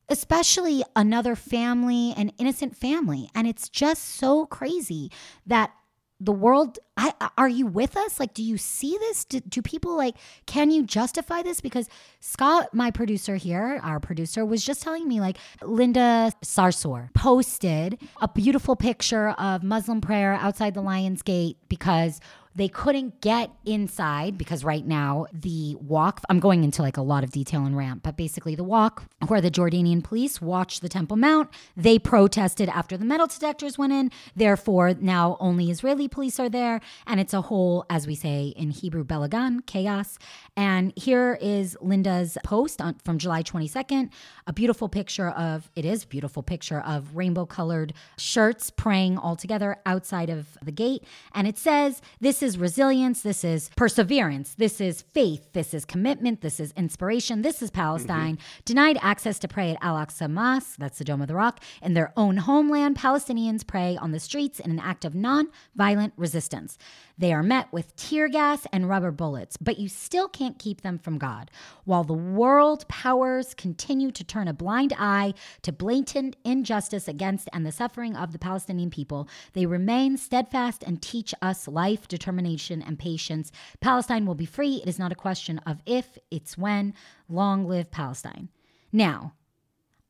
especially 0.08 0.82
another 0.96 1.36
family, 1.36 2.12
an 2.16 2.32
innocent 2.38 2.76
family. 2.76 3.30
And 3.34 3.46
it's 3.46 3.68
just 3.68 4.04
so 4.04 4.46
crazy 4.46 5.10
that 5.46 5.72
the 6.20 6.32
world 6.32 6.78
I, 6.96 7.14
are 7.38 7.48
you 7.48 7.66
with 7.66 7.96
us? 7.96 8.20
Like 8.20 8.34
do 8.34 8.42
you 8.42 8.58
see 8.58 8.96
this? 8.98 9.24
Do, 9.24 9.40
do, 9.40 9.62
people 9.62 9.96
like 9.96 10.16
can 10.46 10.70
you 10.70 10.84
justify 10.84 11.42
this? 11.42 11.60
Because 11.60 11.88
scott 12.20 12.74
my 12.74 12.90
producer 12.90 13.36
here 13.36 13.80
our 13.82 13.98
producer 13.98 14.44
was 14.44 14.62
just 14.62 14.82
telling 14.82 15.08
me 15.08 15.20
like 15.20 15.38
linda 15.62 16.30
sarsour 16.44 17.12
posted 17.14 17.98
a 18.20 18.28
beautiful 18.28 18.76
picture 18.76 19.30
of 19.30 19.62
muslim 19.62 20.00
prayer 20.02 20.34
outside 20.34 20.74
the 20.74 20.82
lions 20.82 21.22
gate 21.22 21.56
because 21.68 22.20
they 22.54 22.68
couldn't 22.68 23.20
get 23.20 23.50
inside 23.64 24.36
because 24.36 24.64
right 24.64 24.84
now 24.84 25.26
the 25.32 25.76
Waqf, 25.84 26.18
I'm 26.28 26.40
going 26.40 26.64
into 26.64 26.82
like 26.82 26.96
a 26.96 27.02
lot 27.02 27.22
of 27.22 27.30
detail 27.30 27.64
and 27.64 27.76
ramp, 27.76 28.02
but 28.02 28.16
basically 28.16 28.54
the 28.54 28.64
Waqf 28.64 29.04
where 29.28 29.40
the 29.40 29.50
Jordanian 29.50 30.02
police 30.02 30.40
watched 30.40 30.82
the 30.82 30.88
Temple 30.88 31.16
Mount, 31.16 31.48
they 31.76 31.98
protested 31.98 32.68
after 32.68 32.96
the 32.96 33.04
metal 33.04 33.26
detectors 33.26 33.78
went 33.78 33.92
in. 33.92 34.10
Therefore, 34.34 34.94
now 34.94 35.36
only 35.38 35.70
Israeli 35.70 36.08
police 36.08 36.40
are 36.40 36.48
there. 36.48 36.80
And 37.06 37.20
it's 37.20 37.34
a 37.34 37.42
whole, 37.42 37.84
as 37.88 38.06
we 38.06 38.14
say 38.14 38.52
in 38.56 38.70
Hebrew, 38.70 39.04
belagan, 39.04 39.64
chaos. 39.66 40.18
And 40.56 40.92
here 40.96 41.38
is 41.40 41.76
Linda's 41.80 42.36
post 42.44 42.80
on, 42.80 42.96
from 43.04 43.18
July 43.18 43.42
22nd, 43.42 44.10
a 44.46 44.52
beautiful 44.52 44.88
picture 44.88 45.28
of, 45.30 45.70
it 45.76 45.84
is 45.84 46.04
beautiful 46.04 46.42
picture 46.42 46.80
of 46.80 47.16
rainbow 47.16 47.46
colored 47.46 47.92
shirts 48.18 48.70
praying 48.70 49.18
all 49.18 49.36
together 49.36 49.76
outside 49.86 50.30
of 50.30 50.58
the 50.62 50.72
gate. 50.72 51.04
And 51.34 51.46
it 51.46 51.56
says, 51.56 52.02
this 52.20 52.39
This 52.40 52.54
is 52.54 52.58
resilience. 52.58 53.20
This 53.20 53.44
is 53.44 53.68
perseverance. 53.76 54.54
This 54.54 54.80
is 54.80 55.02
faith. 55.02 55.52
This 55.52 55.74
is 55.74 55.84
commitment. 55.84 56.40
This 56.40 56.58
is 56.58 56.72
inspiration. 56.72 57.42
This 57.42 57.60
is 57.60 57.70
Palestine. 57.70 58.36
Mm-hmm. 58.36 58.60
Denied 58.64 58.98
access 59.02 59.38
to 59.40 59.48
pray 59.48 59.72
at 59.72 59.76
Al 59.82 59.96
Aqsa 59.96 60.30
Mosque, 60.30 60.78
that's 60.78 60.96
the 60.96 61.04
Dome 61.04 61.20
of 61.20 61.28
the 61.28 61.34
Rock, 61.34 61.62
in 61.82 61.92
their 61.92 62.14
own 62.16 62.38
homeland, 62.38 62.96
Palestinians 62.96 63.66
pray 63.66 63.94
on 63.98 64.12
the 64.12 64.18
streets 64.18 64.58
in 64.58 64.70
an 64.70 64.78
act 64.78 65.04
of 65.04 65.14
non 65.14 65.48
violent 65.76 66.14
resistance. 66.16 66.78
They 67.20 67.34
are 67.34 67.42
met 67.42 67.70
with 67.70 67.94
tear 67.96 68.28
gas 68.28 68.66
and 68.72 68.88
rubber 68.88 69.10
bullets, 69.10 69.58
but 69.58 69.78
you 69.78 69.90
still 69.90 70.26
can't 70.26 70.58
keep 70.58 70.80
them 70.80 70.98
from 70.98 71.18
God. 71.18 71.50
While 71.84 72.02
the 72.02 72.14
world 72.14 72.88
powers 72.88 73.52
continue 73.52 74.10
to 74.12 74.24
turn 74.24 74.48
a 74.48 74.54
blind 74.54 74.94
eye 74.98 75.34
to 75.60 75.70
blatant 75.70 76.36
injustice 76.46 77.06
against 77.06 77.50
and 77.52 77.66
the 77.66 77.72
suffering 77.72 78.16
of 78.16 78.32
the 78.32 78.38
Palestinian 78.38 78.88
people, 78.88 79.28
they 79.52 79.66
remain 79.66 80.16
steadfast 80.16 80.82
and 80.82 81.02
teach 81.02 81.34
us 81.42 81.68
life, 81.68 82.08
determination, 82.30 82.82
and 82.82 82.98
patience. 82.98 83.50
Palestine 83.80 84.26
will 84.26 84.34
be 84.34 84.46
free. 84.46 84.76
It 84.76 84.88
is 84.88 84.98
not 84.98 85.12
a 85.12 85.16
question 85.16 85.58
of 85.66 85.82
if, 85.84 86.18
it's 86.30 86.56
when. 86.56 86.94
Long 87.28 87.66
live 87.66 87.90
Palestine. 87.90 88.48
Now, 88.92 89.34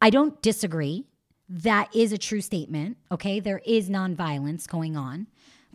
I 0.01 0.11
don't 0.11 0.41
disagree. 0.43 1.07
That 1.49 1.95
is 1.95 2.13
a 2.13 2.19
true 2.19 2.41
statement. 2.41 2.99
Okay. 3.11 3.41
There 3.41 3.63
is 3.65 3.89
nonviolence 3.89 4.69
going 4.69 4.97
on. 4.97 5.27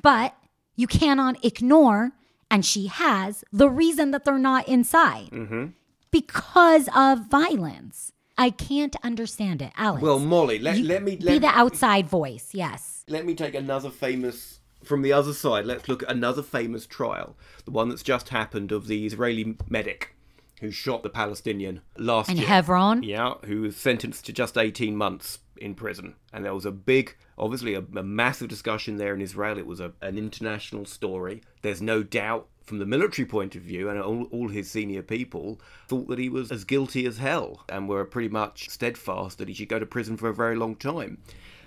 But 0.02 0.36
you 0.76 0.88
cannot 0.88 1.44
ignore, 1.44 2.12
and 2.52 2.64
she 2.64 2.88
has, 2.88 3.44
the 3.52 3.70
reason 3.70 4.12
that 4.12 4.24
they're 4.24 4.38
not 4.38 4.68
inside 4.68 5.30
mm-hmm. 5.32 5.68
because 6.12 6.90
of 6.96 7.28
violence. 7.28 8.12
I 8.38 8.50
can't 8.50 8.96
understand 9.02 9.62
it, 9.62 9.72
Alex. 9.78 10.04
Well, 10.04 10.20
Molly, 10.20 10.60
let, 10.60 10.78
let 10.80 11.04
me 11.04 11.18
let 11.22 11.34
be 11.34 11.40
the 11.40 11.48
outside 11.48 12.08
voice. 12.08 12.50
Yes. 12.54 13.06
Let 13.08 13.26
me 13.26 13.34
take 13.34 13.56
another 13.56 13.90
famous 13.90 14.55
from 14.86 15.02
the 15.02 15.14
other 15.14 15.34
side. 15.34 15.66
Let's 15.66 15.88
look 15.88 16.04
at 16.04 16.12
another 16.12 16.44
famous 16.44 16.86
trial, 16.86 17.36
the 17.66 17.72
one 17.72 17.90
that's 17.90 18.04
just 18.04 18.30
happened 18.30 18.72
of 18.72 18.88
the 18.88 19.06
Israeli 19.06 19.58
medic 19.70 20.16
who 20.62 20.72
shot 20.72 21.04
the 21.04 21.10
Palestinian 21.10 21.82
last 21.98 22.30
in 22.30 22.38
year. 22.38 22.48
Hebron. 22.48 23.04
Yeah, 23.04 23.34
who 23.46 23.62
was 23.62 23.76
sentenced 23.76 24.26
to 24.26 24.34
just 24.34 24.58
18 24.58 24.96
months 24.96 25.40
in 25.58 25.76
prison. 25.76 26.16
And 26.34 26.46
there 26.46 26.54
was 26.54 26.66
a 26.66 26.72
big, 26.72 27.16
obviously, 27.38 27.74
a, 27.74 27.84
a 27.96 28.04
massive 28.04 28.48
discussion 28.48 28.98
there 28.98 29.14
in 29.14 29.22
Israel. 29.22 29.58
It 29.58 29.68
was 29.68 29.80
a, 29.80 29.94
an 30.02 30.18
international 30.18 30.86
story. 30.86 31.42
There's 31.62 31.82
no 31.82 32.04
doubt 32.04 32.48
from 32.64 32.80
the 32.80 32.86
military 32.86 33.28
point 33.28 33.56
of 33.56 33.62
view, 33.62 33.90
and 33.90 34.02
all, 34.02 34.24
all, 34.32 34.48
his 34.50 34.72
senior 34.72 35.04
people 35.04 35.62
thought 35.88 36.08
that 36.08 36.18
he 36.18 36.30
was 36.30 36.52
as 36.52 36.64
guilty 36.64 37.06
as 37.06 37.20
hell 37.20 37.64
and 37.70 37.88
were 37.88 38.04
pretty 38.04 38.30
much 38.30 38.70
steadfast 38.70 39.38
that 39.38 39.48
he 39.48 39.54
should 39.54 39.70
go 39.70 39.78
to 39.78 39.86
prison 39.86 40.18
for 40.18 40.30
a 40.30 40.34
very 40.34 40.56
long 40.56 40.76
time. 40.76 41.20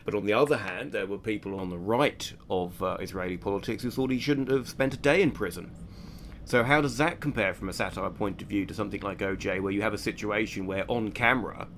But 0.09 0.17
on 0.17 0.25
the 0.25 0.33
other 0.33 0.57
hand, 0.57 0.93
there 0.93 1.07
were 1.07 1.19
people 1.19 1.61
on 1.61 1.69
the 1.69 1.77
right 1.77 2.33
of 2.49 2.83
uh, 2.83 2.97
Israeli 2.99 3.37
politics 3.37 3.83
who 3.83 3.91
thought 3.91 4.11
he 4.11 4.19
shouldn't 4.19 4.51
have 4.51 4.67
spent 4.67 4.95
a 4.95 4.97
day 4.97 5.21
in 5.21 5.31
prison. 5.31 5.71
So, 6.47 6.65
how 6.65 6.81
does 6.81 6.97
that 6.97 7.21
compare 7.21 7.53
from 7.53 7.69
a 7.69 7.75
satire 7.75 8.09
point 8.09 8.41
of 8.41 8.49
view 8.49 8.65
to 8.65 8.73
something 8.73 9.03
like 9.03 9.19
OJ, 9.19 9.61
where 9.61 9.71
you 9.71 9.83
have 9.83 9.93
a 9.93 9.99
situation 9.99 10.67
where 10.67 10.91
on 10.91 11.13
camera 11.13 11.69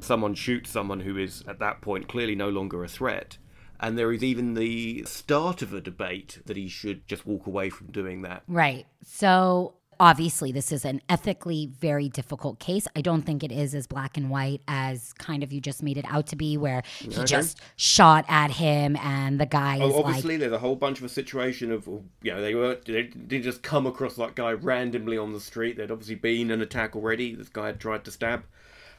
someone 0.00 0.34
shoots 0.34 0.68
someone 0.68 0.98
who 0.98 1.16
is 1.16 1.44
at 1.46 1.60
that 1.60 1.80
point 1.80 2.08
clearly 2.08 2.34
no 2.34 2.48
longer 2.48 2.82
a 2.82 2.88
threat. 2.88 3.38
And 3.78 3.96
there 3.96 4.12
is 4.12 4.24
even 4.24 4.54
the 4.54 5.04
start 5.04 5.62
of 5.62 5.72
a 5.72 5.80
debate 5.80 6.40
that 6.46 6.56
he 6.56 6.66
should 6.66 7.06
just 7.06 7.24
walk 7.24 7.46
away 7.46 7.70
from 7.70 7.92
doing 7.92 8.22
that. 8.22 8.42
Right. 8.48 8.88
So 9.04 9.74
obviously 9.98 10.52
this 10.52 10.72
is 10.72 10.84
an 10.84 11.00
ethically 11.08 11.70
very 11.80 12.08
difficult 12.08 12.58
case 12.58 12.86
i 12.96 13.00
don't 13.00 13.22
think 13.22 13.42
it 13.42 13.52
is 13.52 13.74
as 13.74 13.86
black 13.86 14.16
and 14.16 14.30
white 14.30 14.60
as 14.68 15.12
kind 15.14 15.42
of 15.42 15.52
you 15.52 15.60
just 15.60 15.82
made 15.82 15.96
it 15.96 16.04
out 16.08 16.26
to 16.26 16.36
be 16.36 16.56
where 16.56 16.82
he 16.98 17.08
okay. 17.08 17.24
just 17.24 17.60
shot 17.76 18.24
at 18.28 18.50
him 18.50 18.96
and 18.96 19.40
the 19.40 19.46
guy 19.46 19.78
oh, 19.80 20.02
obviously 20.02 20.34
like, 20.34 20.40
there's 20.40 20.52
a 20.52 20.58
whole 20.58 20.76
bunch 20.76 20.98
of 20.98 21.04
a 21.04 21.08
situation 21.08 21.72
of 21.72 21.86
you 21.86 22.32
know 22.32 22.40
they 22.40 22.54
were 22.54 22.78
they 22.86 23.04
didn't 23.04 23.42
just 23.42 23.62
come 23.62 23.86
across 23.86 24.16
that 24.16 24.34
guy 24.34 24.52
randomly 24.52 25.16
on 25.16 25.32
the 25.32 25.40
street 25.40 25.76
there'd 25.76 25.90
obviously 25.90 26.14
been 26.14 26.50
an 26.50 26.60
attack 26.60 26.94
already 26.94 27.34
this 27.34 27.48
guy 27.48 27.66
had 27.66 27.80
tried 27.80 28.04
to 28.04 28.10
stab 28.10 28.44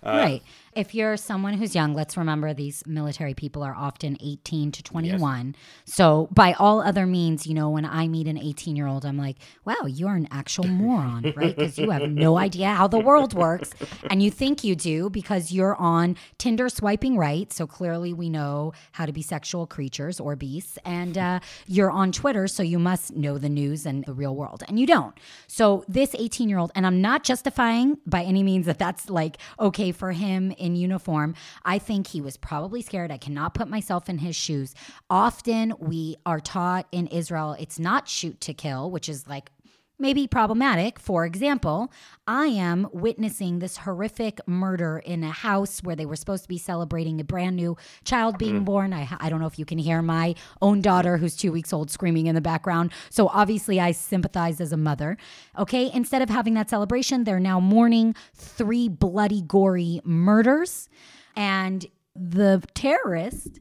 uh, 0.03 0.09
right. 0.09 0.43
If 0.77 0.93
you're 0.93 1.17
someone 1.17 1.55
who's 1.55 1.73
young, 1.73 1.95
let's 1.95 2.15
remember 2.15 2.53
these 2.53 2.83
military 2.85 3.33
people 3.33 3.63
are 3.63 3.73
often 3.73 4.15
18 4.21 4.71
to 4.73 4.83
21. 4.83 5.47
Yes. 5.47 5.95
So, 5.95 6.29
by 6.31 6.53
all 6.53 6.81
other 6.81 7.07
means, 7.07 7.47
you 7.47 7.55
know, 7.55 7.71
when 7.71 7.83
I 7.83 8.07
meet 8.07 8.27
an 8.27 8.37
18 8.37 8.75
year 8.75 8.85
old, 8.85 9.03
I'm 9.03 9.17
like, 9.17 9.37
wow, 9.65 9.87
you're 9.87 10.13
an 10.13 10.27
actual 10.29 10.67
moron, 10.67 11.33
right? 11.35 11.55
Because 11.55 11.79
you 11.79 11.89
have 11.89 12.11
no 12.11 12.37
idea 12.37 12.67
how 12.67 12.87
the 12.87 12.99
world 12.99 13.33
works. 13.33 13.71
And 14.11 14.21
you 14.21 14.29
think 14.29 14.63
you 14.63 14.75
do 14.75 15.09
because 15.09 15.51
you're 15.51 15.75
on 15.77 16.15
Tinder 16.37 16.69
swiping 16.69 17.17
right. 17.17 17.51
So, 17.51 17.65
clearly, 17.65 18.13
we 18.13 18.29
know 18.29 18.73
how 18.91 19.07
to 19.07 19.11
be 19.11 19.23
sexual 19.23 19.65
creatures 19.65 20.19
or 20.19 20.35
beasts. 20.35 20.77
And 20.85 21.17
uh, 21.17 21.39
you're 21.65 21.89
on 21.89 22.11
Twitter. 22.11 22.47
So, 22.47 22.61
you 22.61 22.77
must 22.77 23.15
know 23.15 23.39
the 23.39 23.49
news 23.49 23.87
and 23.87 24.05
the 24.05 24.13
real 24.13 24.35
world. 24.35 24.61
And 24.67 24.79
you 24.79 24.85
don't. 24.85 25.19
So, 25.47 25.85
this 25.87 26.13
18 26.13 26.49
year 26.49 26.59
old, 26.59 26.71
and 26.75 26.85
I'm 26.85 27.01
not 27.01 27.23
justifying 27.23 27.97
by 28.05 28.21
any 28.21 28.43
means 28.43 28.67
that 28.67 28.77
that's 28.77 29.09
like 29.09 29.37
okay 29.59 29.91
for 29.91 30.11
him 30.11 30.51
in 30.51 30.66
uniform. 30.75 31.35
I 31.63 31.79
think 31.79 32.07
he 32.07 32.21
was 32.21 32.37
probably 32.37 32.81
scared. 32.81 33.11
I 33.11 33.17
cannot 33.17 33.53
put 33.53 33.67
myself 33.67 34.09
in 34.09 34.19
his 34.19 34.35
shoes. 34.35 34.73
Often 35.09 35.73
we 35.79 36.15
are 36.25 36.39
taught 36.39 36.87
in 36.91 37.07
Israel 37.07 37.55
it's 37.59 37.79
not 37.79 38.07
shoot 38.07 38.39
to 38.41 38.53
kill, 38.53 38.91
which 38.91 39.09
is 39.09 39.27
like 39.27 39.51
may 39.99 40.13
be 40.13 40.27
problematic. 40.27 40.99
For 40.99 41.25
example, 41.25 41.91
I 42.27 42.47
am 42.47 42.87
witnessing 42.91 43.59
this 43.59 43.77
horrific 43.77 44.39
murder 44.47 44.99
in 44.99 45.23
a 45.23 45.31
house 45.31 45.81
where 45.81 45.95
they 45.95 46.05
were 46.05 46.15
supposed 46.15 46.43
to 46.43 46.49
be 46.49 46.57
celebrating 46.57 47.19
a 47.19 47.23
brand 47.23 47.55
new 47.55 47.77
child 48.03 48.37
being 48.37 48.61
mm. 48.61 48.65
born. 48.65 48.93
I, 48.93 49.07
I 49.19 49.29
don't 49.29 49.39
know 49.39 49.47
if 49.47 49.57
you 49.57 49.65
can 49.65 49.77
hear 49.77 50.01
my 50.01 50.35
own 50.61 50.81
daughter, 50.81 51.17
who's 51.17 51.35
two 51.35 51.51
weeks 51.51 51.73
old, 51.73 51.89
screaming 51.89 52.27
in 52.27 52.35
the 52.35 52.41
background. 52.41 52.91
So 53.09 53.27
obviously, 53.29 53.79
I 53.79 53.91
sympathize 53.91 54.61
as 54.61 54.71
a 54.71 54.77
mother. 54.77 55.17
Okay, 55.57 55.89
instead 55.93 56.21
of 56.21 56.29
having 56.29 56.53
that 56.55 56.69
celebration, 56.69 57.23
they're 57.23 57.39
now 57.39 57.59
mourning 57.59 58.15
three 58.35 58.89
bloody, 58.89 59.41
gory 59.41 60.01
murders. 60.03 60.89
And 61.35 61.85
the 62.15 62.63
terrorist 62.73 63.59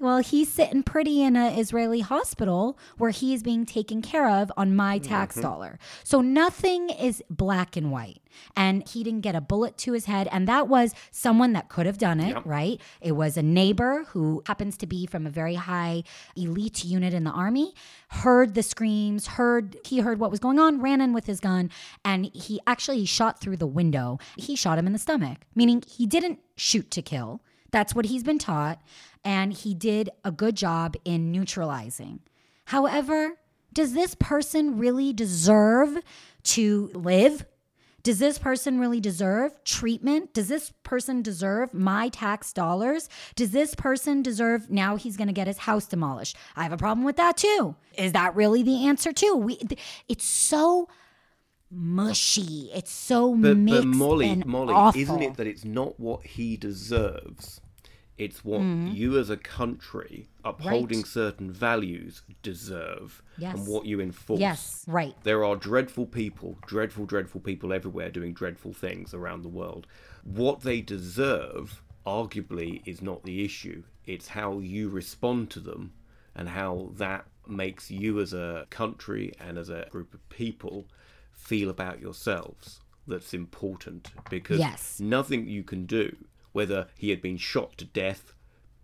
well, 0.00 0.18
he's 0.18 0.48
sitting 0.48 0.82
pretty 0.82 1.22
in 1.22 1.36
an 1.36 1.58
Israeli 1.58 2.00
hospital 2.00 2.78
where 2.98 3.10
he 3.10 3.34
is 3.34 3.42
being 3.42 3.66
taken 3.66 4.02
care 4.02 4.28
of 4.28 4.52
on 4.56 4.74
my 4.74 4.98
tax 4.98 5.34
mm-hmm. 5.34 5.42
dollar. 5.42 5.78
So 6.04 6.20
nothing 6.20 6.90
is 6.90 7.22
black 7.28 7.76
and 7.76 7.90
white. 7.90 8.20
And 8.56 8.88
he 8.88 9.02
didn't 9.02 9.22
get 9.22 9.34
a 9.34 9.40
bullet 9.40 9.76
to 9.78 9.92
his 9.92 10.04
head. 10.04 10.28
And 10.30 10.46
that 10.46 10.68
was 10.68 10.94
someone 11.10 11.54
that 11.54 11.68
could 11.68 11.86
have 11.86 11.98
done 11.98 12.20
it, 12.20 12.28
yep. 12.28 12.42
right? 12.44 12.80
It 13.00 13.12
was 13.12 13.36
a 13.36 13.42
neighbor 13.42 14.04
who 14.08 14.42
happens 14.46 14.76
to 14.78 14.86
be 14.86 15.06
from 15.06 15.26
a 15.26 15.30
very 15.30 15.56
high 15.56 16.04
elite 16.36 16.84
unit 16.84 17.12
in 17.12 17.24
the 17.24 17.30
army, 17.30 17.74
heard 18.08 18.54
the 18.54 18.62
screams, 18.62 19.26
heard 19.26 19.76
he 19.84 20.00
heard 20.00 20.20
what 20.20 20.30
was 20.30 20.38
going 20.38 20.58
on, 20.60 20.80
ran 20.80 21.00
in 21.00 21.12
with 21.12 21.26
his 21.26 21.40
gun, 21.40 21.70
and 22.04 22.30
he 22.34 22.60
actually 22.66 23.04
shot 23.04 23.40
through 23.40 23.56
the 23.56 23.66
window. 23.66 24.18
He 24.36 24.54
shot 24.54 24.78
him 24.78 24.86
in 24.86 24.92
the 24.92 24.98
stomach, 24.98 25.38
meaning 25.54 25.82
he 25.86 26.06
didn't 26.06 26.38
shoot 26.54 26.90
to 26.92 27.02
kill. 27.02 27.42
That's 27.70 27.94
what 27.94 28.06
he's 28.06 28.22
been 28.22 28.38
taught 28.38 28.80
and 29.24 29.52
he 29.52 29.74
did 29.74 30.10
a 30.24 30.30
good 30.30 30.56
job 30.56 30.96
in 31.04 31.30
neutralizing. 31.32 32.20
However, 32.66 33.34
does 33.72 33.92
this 33.92 34.14
person 34.14 34.78
really 34.78 35.12
deserve 35.12 35.98
to 36.44 36.90
live? 36.94 37.46
Does 38.02 38.18
this 38.18 38.38
person 38.38 38.78
really 38.78 39.00
deserve 39.00 39.62
treatment? 39.64 40.32
Does 40.32 40.48
this 40.48 40.72
person 40.82 41.20
deserve 41.20 41.74
my 41.74 42.08
tax 42.08 42.52
dollars? 42.52 43.08
Does 43.36 43.50
this 43.50 43.74
person 43.74 44.22
deserve 44.22 44.70
now 44.70 44.96
he's 44.96 45.16
going 45.16 45.28
to 45.28 45.34
get 45.34 45.46
his 45.46 45.58
house 45.58 45.86
demolished? 45.86 46.36
I 46.56 46.62
have 46.62 46.72
a 46.72 46.76
problem 46.76 47.04
with 47.04 47.16
that 47.16 47.36
too. 47.36 47.74
Is 47.96 48.12
that 48.12 48.34
really 48.36 48.62
the 48.62 48.86
answer 48.86 49.12
too? 49.12 49.34
We 49.34 49.60
it's 50.08 50.24
so 50.24 50.88
mushy. 51.70 52.70
It's 52.74 52.90
so 52.90 53.34
but, 53.34 53.56
mixed 53.56 53.82
but 53.82 53.86
Molly, 53.88 54.30
and 54.30 54.46
Molly, 54.46 54.74
awful. 54.74 55.00
isn't 55.00 55.22
it 55.22 55.36
that 55.36 55.46
it's 55.46 55.64
not 55.64 55.98
what 55.98 56.24
he 56.24 56.56
deserves? 56.56 57.60
It's 58.18 58.44
what 58.44 58.60
mm. 58.60 58.92
you 58.92 59.16
as 59.16 59.30
a 59.30 59.36
country 59.36 60.28
upholding 60.44 60.98
right. 60.98 61.06
certain 61.06 61.52
values 61.52 62.22
deserve 62.42 63.22
yes. 63.38 63.56
and 63.56 63.66
what 63.66 63.86
you 63.86 64.00
enforce. 64.00 64.40
Yes, 64.40 64.84
right. 64.88 65.14
There 65.22 65.44
are 65.44 65.54
dreadful 65.54 66.06
people, 66.06 66.58
dreadful, 66.66 67.06
dreadful 67.06 67.40
people 67.40 67.72
everywhere 67.72 68.10
doing 68.10 68.34
dreadful 68.34 68.72
things 68.72 69.14
around 69.14 69.42
the 69.42 69.48
world. 69.48 69.86
What 70.24 70.62
they 70.62 70.80
deserve, 70.80 71.80
arguably, 72.04 72.82
is 72.84 73.00
not 73.00 73.22
the 73.22 73.44
issue. 73.44 73.84
It's 74.04 74.28
how 74.28 74.58
you 74.58 74.88
respond 74.88 75.50
to 75.50 75.60
them 75.60 75.92
and 76.34 76.48
how 76.48 76.90
that 76.96 77.26
makes 77.46 77.88
you 77.88 78.20
as 78.20 78.32
a 78.32 78.66
country 78.68 79.32
and 79.40 79.56
as 79.56 79.68
a 79.68 79.86
group 79.90 80.12
of 80.12 80.28
people 80.28 80.86
feel 81.30 81.70
about 81.70 82.00
yourselves 82.00 82.80
that's 83.06 83.32
important 83.32 84.10
because 84.28 84.58
yes. 84.58 85.00
nothing 85.00 85.48
you 85.48 85.62
can 85.62 85.86
do 85.86 86.14
whether 86.58 86.88
he 86.96 87.10
had 87.10 87.22
been 87.22 87.36
shot 87.36 87.78
to 87.78 87.84
death, 87.84 88.32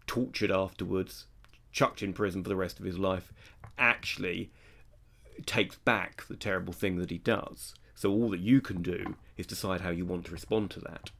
tortured 0.06 0.52
afterwards, 0.52 1.26
chucked 1.72 2.04
in 2.04 2.12
prison 2.12 2.40
for 2.40 2.48
the 2.48 2.54
rest 2.54 2.78
of 2.78 2.84
his 2.84 3.00
life, 3.00 3.32
actually 3.76 4.52
takes 5.44 5.74
back 5.74 6.24
the 6.28 6.36
terrible 6.36 6.72
thing 6.72 6.98
that 6.98 7.10
he 7.10 7.18
does. 7.18 7.74
So 7.96 8.12
all 8.12 8.30
that 8.30 8.38
you 8.38 8.60
can 8.60 8.80
do 8.80 9.16
is 9.36 9.48
decide 9.48 9.80
how 9.80 9.90
you 9.90 10.04
want 10.04 10.24
to 10.26 10.30
respond 10.30 10.70
to 10.70 10.80
that. 10.82 11.10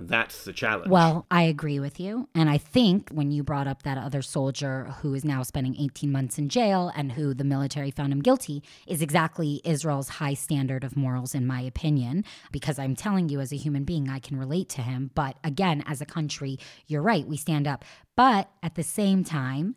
That's 0.00 0.44
the 0.44 0.52
challenge. 0.52 0.90
Well, 0.90 1.26
I 1.30 1.42
agree 1.42 1.78
with 1.78 2.00
you. 2.00 2.28
And 2.34 2.48
I 2.48 2.58
think 2.58 3.10
when 3.10 3.30
you 3.30 3.42
brought 3.42 3.66
up 3.66 3.82
that 3.82 3.98
other 3.98 4.22
soldier 4.22 4.94
who 5.00 5.14
is 5.14 5.24
now 5.24 5.42
spending 5.42 5.76
18 5.78 6.10
months 6.10 6.38
in 6.38 6.48
jail 6.48 6.90
and 6.94 7.12
who 7.12 7.34
the 7.34 7.44
military 7.44 7.90
found 7.90 8.12
him 8.12 8.20
guilty 8.20 8.62
is 8.86 9.02
exactly 9.02 9.60
Israel's 9.64 10.08
high 10.08 10.34
standard 10.34 10.84
of 10.84 10.96
morals, 10.96 11.34
in 11.34 11.46
my 11.46 11.60
opinion, 11.60 12.24
because 12.52 12.78
I'm 12.78 12.96
telling 12.96 13.28
you, 13.28 13.40
as 13.40 13.52
a 13.52 13.56
human 13.56 13.84
being, 13.84 14.08
I 14.08 14.18
can 14.18 14.38
relate 14.38 14.68
to 14.70 14.82
him. 14.82 15.10
But 15.14 15.36
again, 15.44 15.82
as 15.86 16.00
a 16.00 16.06
country, 16.06 16.58
you're 16.86 17.02
right, 17.02 17.26
we 17.26 17.36
stand 17.36 17.66
up. 17.66 17.84
But 18.16 18.50
at 18.62 18.74
the 18.74 18.82
same 18.82 19.24
time, 19.24 19.76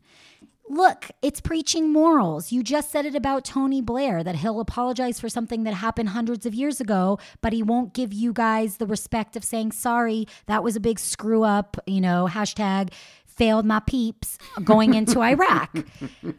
Look, 0.69 1.11
it's 1.21 1.41
preaching 1.41 1.91
morals. 1.91 2.51
You 2.51 2.63
just 2.63 2.89
said 2.89 3.05
it 3.05 3.15
about 3.15 3.43
Tony 3.43 3.81
Blair 3.81 4.23
that 4.23 4.37
he'll 4.37 4.59
apologize 4.59 5.19
for 5.19 5.27
something 5.27 5.63
that 5.63 5.73
happened 5.73 6.09
hundreds 6.09 6.45
of 6.45 6.53
years 6.53 6.79
ago, 6.79 7.19
but 7.41 7.53
he 7.53 7.61
won't 7.61 7.93
give 7.93 8.13
you 8.13 8.31
guys 8.31 8.77
the 8.77 8.87
respect 8.87 9.35
of 9.35 9.43
saying, 9.43 9.73
sorry, 9.73 10.25
that 10.45 10.63
was 10.63 10.75
a 10.75 10.79
big 10.79 10.99
screw 10.99 11.43
up, 11.43 11.77
you 11.85 11.99
know, 11.99 12.27
hashtag 12.31 12.91
failed 13.25 13.65
my 13.65 13.79
peeps 13.79 14.37
going 14.63 14.93
into 14.93 15.19
Iraq. 15.23 15.75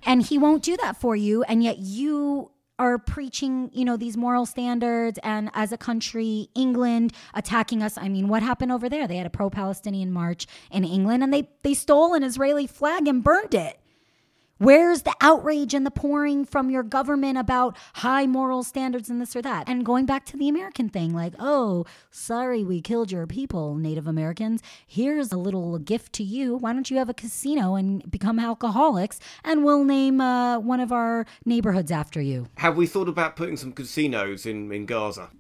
And 0.05 0.23
he 0.23 0.39
won't 0.39 0.63
do 0.63 0.77
that 0.79 0.97
for 0.97 1.15
you. 1.17 1.43
And 1.45 1.63
yet 1.63 1.79
you 1.79 2.51
are 2.79 2.99
preaching, 2.99 3.71
you 3.73 3.85
know, 3.85 3.97
these 3.97 4.17
moral 4.17 4.47
standards 4.47 5.19
and 5.23 5.51
as 5.55 5.71
a 5.71 5.77
country, 5.77 6.49
England 6.55 7.13
attacking 7.35 7.83
us. 7.83 7.97
I 7.97 8.09
mean, 8.09 8.29
what 8.29 8.43
happened 8.43 8.73
over 8.73 8.89
there? 8.89 9.07
They 9.07 9.17
had 9.17 9.27
a 9.27 9.31
pro-Palestinian 9.31 10.11
march 10.11 10.47
in 10.71 10.85
England 10.85 11.23
and 11.23 11.33
they 11.33 11.49
they 11.63 11.75
stole 11.75 12.15
an 12.15 12.25
Israeli 12.25 12.67
flag 12.67 13.07
and 13.07 13.23
burned 13.23 13.55
it. 13.55 13.79
Where's 14.59 15.03
the 15.03 15.15
outrage 15.21 15.75
and 15.75 15.85
the 15.85 15.91
pouring 15.91 16.45
from 16.45 16.71
your 16.71 16.85
government 16.85 17.39
about 17.39 17.77
high 17.95 18.27
moral 18.27 18.63
standards 18.63 19.11
and 19.11 19.21
this 19.21 19.35
or 19.35 19.43
that? 19.43 19.69
And 19.69 19.85
going 19.85 20.07
back 20.07 20.25
to 20.27 20.37
the 20.37 20.49
American 20.49 20.89
thing, 20.89 21.13
like, 21.13 21.35
oh, 21.41 21.87
sorry, 22.13 22.63
we 22.63 22.81
killed 22.81 23.11
your 23.11 23.27
people, 23.27 23.75
Native 23.75 24.07
Americans. 24.07 24.63
Here's 24.87 25.33
a 25.33 25.37
little 25.37 25.79
gift 25.81 26.13
to 26.15 26.23
you. 26.23 26.55
Why 26.55 26.73
don't 26.73 26.89
you 26.89 26.99
have 26.99 27.09
a 27.09 27.15
casino 27.15 27.75
and 27.75 28.09
become 28.09 28.39
alcoholics? 28.39 29.19
And 29.43 29.65
we'll 29.65 29.83
name 29.83 30.21
uh, 30.21 30.61
one 30.61 30.79
of 30.79 30.93
our 30.93 31.27
neighborhoods 31.45 31.91
after 31.91 32.21
you. 32.21 32.47
Have 32.59 32.77
we 32.77 32.87
thought 32.87 33.09
about 33.09 33.35
putting 33.35 33.57
some 33.57 33.73
casinos 33.73 34.47
in, 34.47 34.71
in 34.71 34.87
Gaza? 34.87 35.31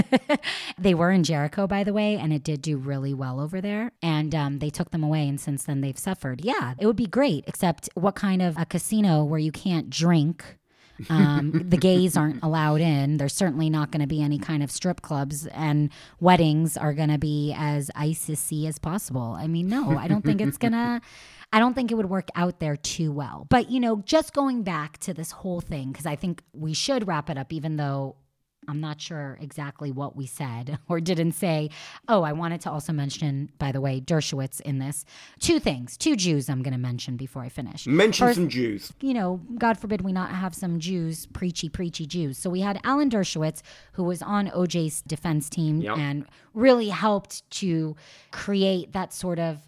they 0.78 0.94
were 0.94 1.10
in 1.10 1.22
Jericho, 1.24 1.66
by 1.66 1.84
the 1.84 1.92
way, 1.92 2.16
and 2.16 2.32
it 2.32 2.42
did 2.44 2.62
do 2.62 2.76
really 2.76 3.14
well 3.14 3.40
over 3.40 3.60
there. 3.60 3.92
And 4.02 4.34
um, 4.34 4.58
they 4.58 4.70
took 4.70 4.90
them 4.90 5.02
away, 5.02 5.28
and 5.28 5.40
since 5.40 5.64
then 5.64 5.80
they've 5.80 5.98
suffered. 5.98 6.44
Yeah, 6.44 6.74
it 6.78 6.86
would 6.86 6.96
be 6.96 7.06
great, 7.06 7.44
except 7.46 7.88
what 7.94 8.14
kind 8.14 8.40
of 8.42 8.51
a 8.56 8.66
casino 8.66 9.24
where 9.24 9.40
you 9.40 9.52
can't 9.52 9.90
drink? 9.90 10.58
um, 11.10 11.50
the 11.68 11.76
gays 11.76 12.16
aren't 12.16 12.42
allowed 12.42 12.80
in. 12.80 13.16
There's 13.16 13.34
certainly 13.34 13.70
not 13.70 13.90
going 13.90 14.00
to 14.00 14.06
be 14.06 14.22
any 14.22 14.38
kind 14.38 14.62
of 14.62 14.70
strip 14.70 15.02
clubs, 15.02 15.46
and 15.48 15.90
weddings 16.20 16.76
are 16.76 16.92
going 16.92 17.08
to 17.08 17.18
be 17.18 17.54
as 17.56 17.90
ISIS 17.94 18.52
as 18.66 18.78
possible. 18.78 19.36
I 19.38 19.46
mean, 19.46 19.68
no, 19.68 19.96
I 19.96 20.08
don't 20.08 20.24
think 20.24 20.40
it's 20.40 20.58
to. 20.58 21.00
I 21.54 21.58
don't 21.58 21.74
think 21.74 21.90
it 21.90 21.96
would 21.96 22.08
work 22.08 22.28
out 22.34 22.60
there 22.60 22.76
too 22.76 23.12
well. 23.12 23.46
But, 23.50 23.70
you 23.70 23.78
know, 23.78 24.02
just 24.06 24.32
going 24.32 24.62
back 24.62 24.98
to 24.98 25.12
this 25.12 25.32
whole 25.32 25.60
thing, 25.60 25.92
because 25.92 26.06
I 26.06 26.16
think 26.16 26.42
we 26.54 26.72
should 26.72 27.06
wrap 27.06 27.28
it 27.28 27.36
up, 27.36 27.52
even 27.52 27.76
though 27.76 28.16
I'm 28.68 28.80
not 28.80 29.00
sure 29.00 29.38
exactly 29.40 29.90
what 29.90 30.16
we 30.16 30.26
said 30.26 30.78
or 30.88 31.00
didn't 31.00 31.32
say. 31.32 31.70
Oh, 32.08 32.22
I 32.22 32.32
wanted 32.32 32.60
to 32.62 32.70
also 32.70 32.92
mention, 32.92 33.50
by 33.58 33.72
the 33.72 33.80
way, 33.80 34.00
Dershowitz 34.00 34.60
in 34.60 34.78
this. 34.78 35.04
Two 35.40 35.58
things, 35.58 35.96
two 35.96 36.16
Jews 36.16 36.48
I'm 36.48 36.62
going 36.62 36.72
to 36.72 36.78
mention 36.78 37.16
before 37.16 37.42
I 37.42 37.48
finish. 37.48 37.86
Mention 37.86 38.26
First, 38.26 38.36
some 38.36 38.48
Jews. 38.48 38.92
You 39.00 39.14
know, 39.14 39.40
God 39.58 39.78
forbid 39.78 40.02
we 40.02 40.12
not 40.12 40.30
have 40.30 40.54
some 40.54 40.78
Jews, 40.78 41.26
preachy, 41.26 41.68
preachy 41.68 42.06
Jews. 42.06 42.38
So 42.38 42.50
we 42.50 42.60
had 42.60 42.80
Alan 42.84 43.10
Dershowitz, 43.10 43.62
who 43.92 44.04
was 44.04 44.22
on 44.22 44.48
OJ's 44.48 45.02
defense 45.02 45.48
team 45.50 45.80
yep. 45.80 45.98
and 45.98 46.26
really 46.54 46.88
helped 46.88 47.48
to 47.50 47.96
create 48.30 48.92
that 48.92 49.12
sort 49.12 49.38
of 49.38 49.66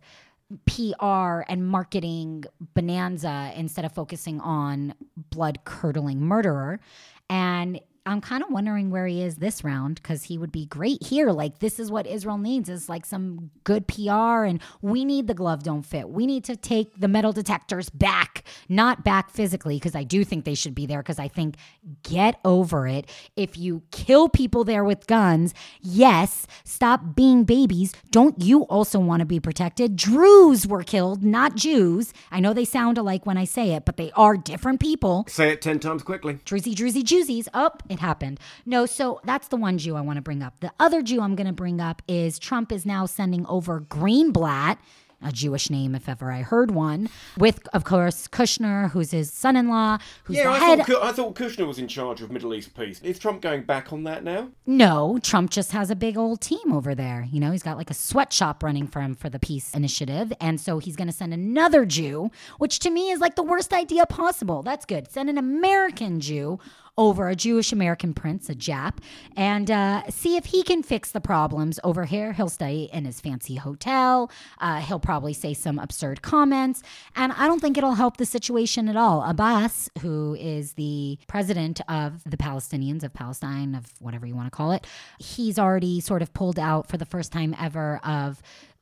PR 0.66 1.40
and 1.48 1.66
marketing 1.66 2.44
bonanza 2.74 3.52
instead 3.56 3.84
of 3.84 3.92
focusing 3.92 4.40
on 4.40 4.94
blood 5.16 5.60
curdling 5.64 6.20
murderer. 6.20 6.80
And 7.28 7.80
I'm 8.06 8.20
kind 8.20 8.42
of 8.42 8.50
wondering 8.50 8.90
where 8.90 9.06
he 9.06 9.22
is 9.22 9.36
this 9.36 9.64
round 9.64 9.94
because 9.96 10.24
he 10.24 10.36
would 10.36 10.52
be 10.52 10.66
great 10.66 11.02
here. 11.02 11.30
Like 11.30 11.60
this 11.60 11.78
is 11.78 11.90
what 11.90 12.06
Israel 12.06 12.36
needs 12.36 12.68
is 12.68 12.86
like 12.86 13.06
some 13.06 13.50
good 13.64 13.86
PR, 13.88 14.44
and 14.44 14.60
we 14.82 15.06
need 15.06 15.26
the 15.26 15.32
glove 15.32 15.62
don't 15.62 15.84
fit. 15.84 16.10
We 16.10 16.26
need 16.26 16.44
to 16.44 16.56
take 16.56 17.00
the 17.00 17.08
metal 17.08 17.32
detectors 17.32 17.88
back, 17.88 18.44
not 18.68 19.04
back 19.04 19.30
physically 19.30 19.76
because 19.76 19.94
I 19.94 20.02
do 20.04 20.22
think 20.22 20.44
they 20.44 20.54
should 20.54 20.74
be 20.74 20.84
there 20.84 21.02
because 21.02 21.18
I 21.18 21.28
think 21.28 21.56
get 22.02 22.38
over 22.44 22.86
it. 22.86 23.08
If 23.36 23.56
you 23.56 23.82
kill 23.90 24.28
people 24.28 24.64
there 24.64 24.84
with 24.84 25.06
guns, 25.06 25.54
yes, 25.80 26.46
stop 26.64 27.14
being 27.14 27.44
babies. 27.44 27.94
Don't 28.10 28.38
you 28.38 28.64
also 28.64 28.98
want 28.98 29.20
to 29.20 29.26
be 29.26 29.40
protected? 29.40 29.96
Druze 29.96 30.66
were 30.66 30.82
killed, 30.82 31.22
not 31.22 31.54
Jews. 31.54 32.12
I 32.30 32.40
know 32.40 32.52
they 32.52 32.66
sound 32.66 32.98
alike 32.98 33.24
when 33.24 33.38
I 33.38 33.44
say 33.44 33.72
it, 33.72 33.86
but 33.86 33.96
they 33.96 34.12
are 34.12 34.36
different 34.36 34.80
people. 34.80 35.24
Say 35.26 35.52
it 35.52 35.62
ten 35.62 35.80
times 35.80 36.02
quickly. 36.02 36.34
Druzy, 36.44 36.74
druzy, 36.74 37.02
Jewsies. 37.02 37.48
Up. 37.54 37.82
Oh, 37.88 37.93
it 37.94 38.00
happened. 38.00 38.38
No, 38.66 38.86
so 38.86 39.20
that's 39.24 39.48
the 39.48 39.56
one 39.56 39.78
Jew 39.78 39.96
I 39.96 40.02
want 40.02 40.16
to 40.16 40.22
bring 40.22 40.42
up. 40.42 40.60
The 40.60 40.72
other 40.78 41.02
Jew 41.02 41.20
I'm 41.20 41.34
going 41.34 41.46
to 41.46 41.52
bring 41.52 41.80
up 41.80 42.02
is 42.06 42.38
Trump 42.38 42.70
is 42.70 42.84
now 42.84 43.06
sending 43.06 43.46
over 43.46 43.80
Greenblatt 43.80 44.78
a 45.24 45.32
Jewish 45.32 45.70
name 45.70 45.94
if 45.94 46.08
ever 46.08 46.30
I 46.30 46.42
heard 46.42 46.70
one, 46.70 47.08
with, 47.38 47.66
of 47.72 47.84
course, 47.84 48.28
Kushner, 48.28 48.90
who's 48.90 49.10
his 49.10 49.32
son 49.32 49.56
in 49.56 49.68
law, 49.68 49.98
who's 50.24 50.36
yeah, 50.36 50.44
the 50.44 50.50
I 50.50 50.58
head. 50.58 50.86
Thought, 50.86 51.02
I 51.02 51.12
thought 51.12 51.34
Kushner 51.34 51.66
was 51.66 51.78
in 51.78 51.88
charge 51.88 52.20
of 52.20 52.30
Middle 52.30 52.54
East 52.54 52.74
peace. 52.74 53.00
Is 53.02 53.18
Trump 53.18 53.40
going 53.40 53.62
back 53.62 53.92
on 53.92 54.04
that 54.04 54.22
now? 54.22 54.50
No, 54.66 55.18
Trump 55.22 55.50
just 55.50 55.72
has 55.72 55.90
a 55.90 55.96
big 55.96 56.16
old 56.18 56.40
team 56.40 56.72
over 56.72 56.94
there. 56.94 57.26
You 57.30 57.40
know, 57.40 57.52
he's 57.52 57.62
got 57.62 57.78
like 57.78 57.90
a 57.90 57.94
sweatshop 57.94 58.62
running 58.62 58.86
for 58.86 59.00
him 59.00 59.14
for 59.14 59.30
the 59.30 59.38
peace 59.38 59.74
initiative. 59.74 60.32
And 60.40 60.60
so 60.60 60.78
he's 60.78 60.96
going 60.96 61.08
to 61.08 61.12
send 61.12 61.32
another 61.32 61.86
Jew, 61.86 62.30
which 62.58 62.78
to 62.80 62.90
me 62.90 63.10
is 63.10 63.20
like 63.20 63.34
the 63.34 63.42
worst 63.42 63.72
idea 63.72 64.04
possible. 64.06 64.62
That's 64.62 64.84
good. 64.84 65.10
Send 65.10 65.30
an 65.30 65.38
American 65.38 66.20
Jew 66.20 66.58
over 66.96 67.28
a 67.28 67.34
Jewish 67.34 67.72
American 67.72 68.14
prince, 68.14 68.48
a 68.48 68.54
Jap, 68.54 68.98
and 69.36 69.70
uh, 69.70 70.08
see 70.10 70.36
if 70.36 70.46
he 70.46 70.62
can 70.62 70.82
fix 70.82 71.10
the 71.10 71.20
problems 71.20 71.80
over 71.82 72.04
here. 72.04 72.32
He'll 72.32 72.48
stay 72.48 72.88
in 72.92 73.04
his 73.04 73.20
fancy 73.20 73.56
hotel. 73.56 74.30
Uh, 74.58 74.80
he'll 74.80 75.00
probably 75.00 75.32
say 75.32 75.54
some 75.54 75.78
absurd 75.78 76.22
comments. 76.22 76.82
And 77.16 77.32
I 77.32 77.46
don't 77.46 77.60
think 77.60 77.76
it'll 77.76 77.94
help 77.94 78.16
the 78.16 78.26
situation 78.26 78.88
at 78.88 78.96
all. 78.96 79.22
Abbas, 79.22 79.90
who 80.00 80.34
is 80.38 80.74
the 80.74 81.18
president 81.26 81.80
of 81.88 82.22
the 82.24 82.36
Palestinians, 82.36 83.02
of 83.02 83.12
Palestine, 83.12 83.74
of 83.74 83.86
whatever 83.98 84.26
you 84.26 84.34
want 84.34 84.46
to 84.46 84.56
call 84.56 84.72
it, 84.72 84.86
he's 85.18 85.58
already 85.58 86.00
sort 86.00 86.22
of 86.22 86.32
pulled 86.32 86.58
out 86.58 86.88
for 86.88 86.96
the 86.96 87.06
first 87.06 87.32
time 87.32 87.56
ever 87.58 88.00
of 88.04 88.40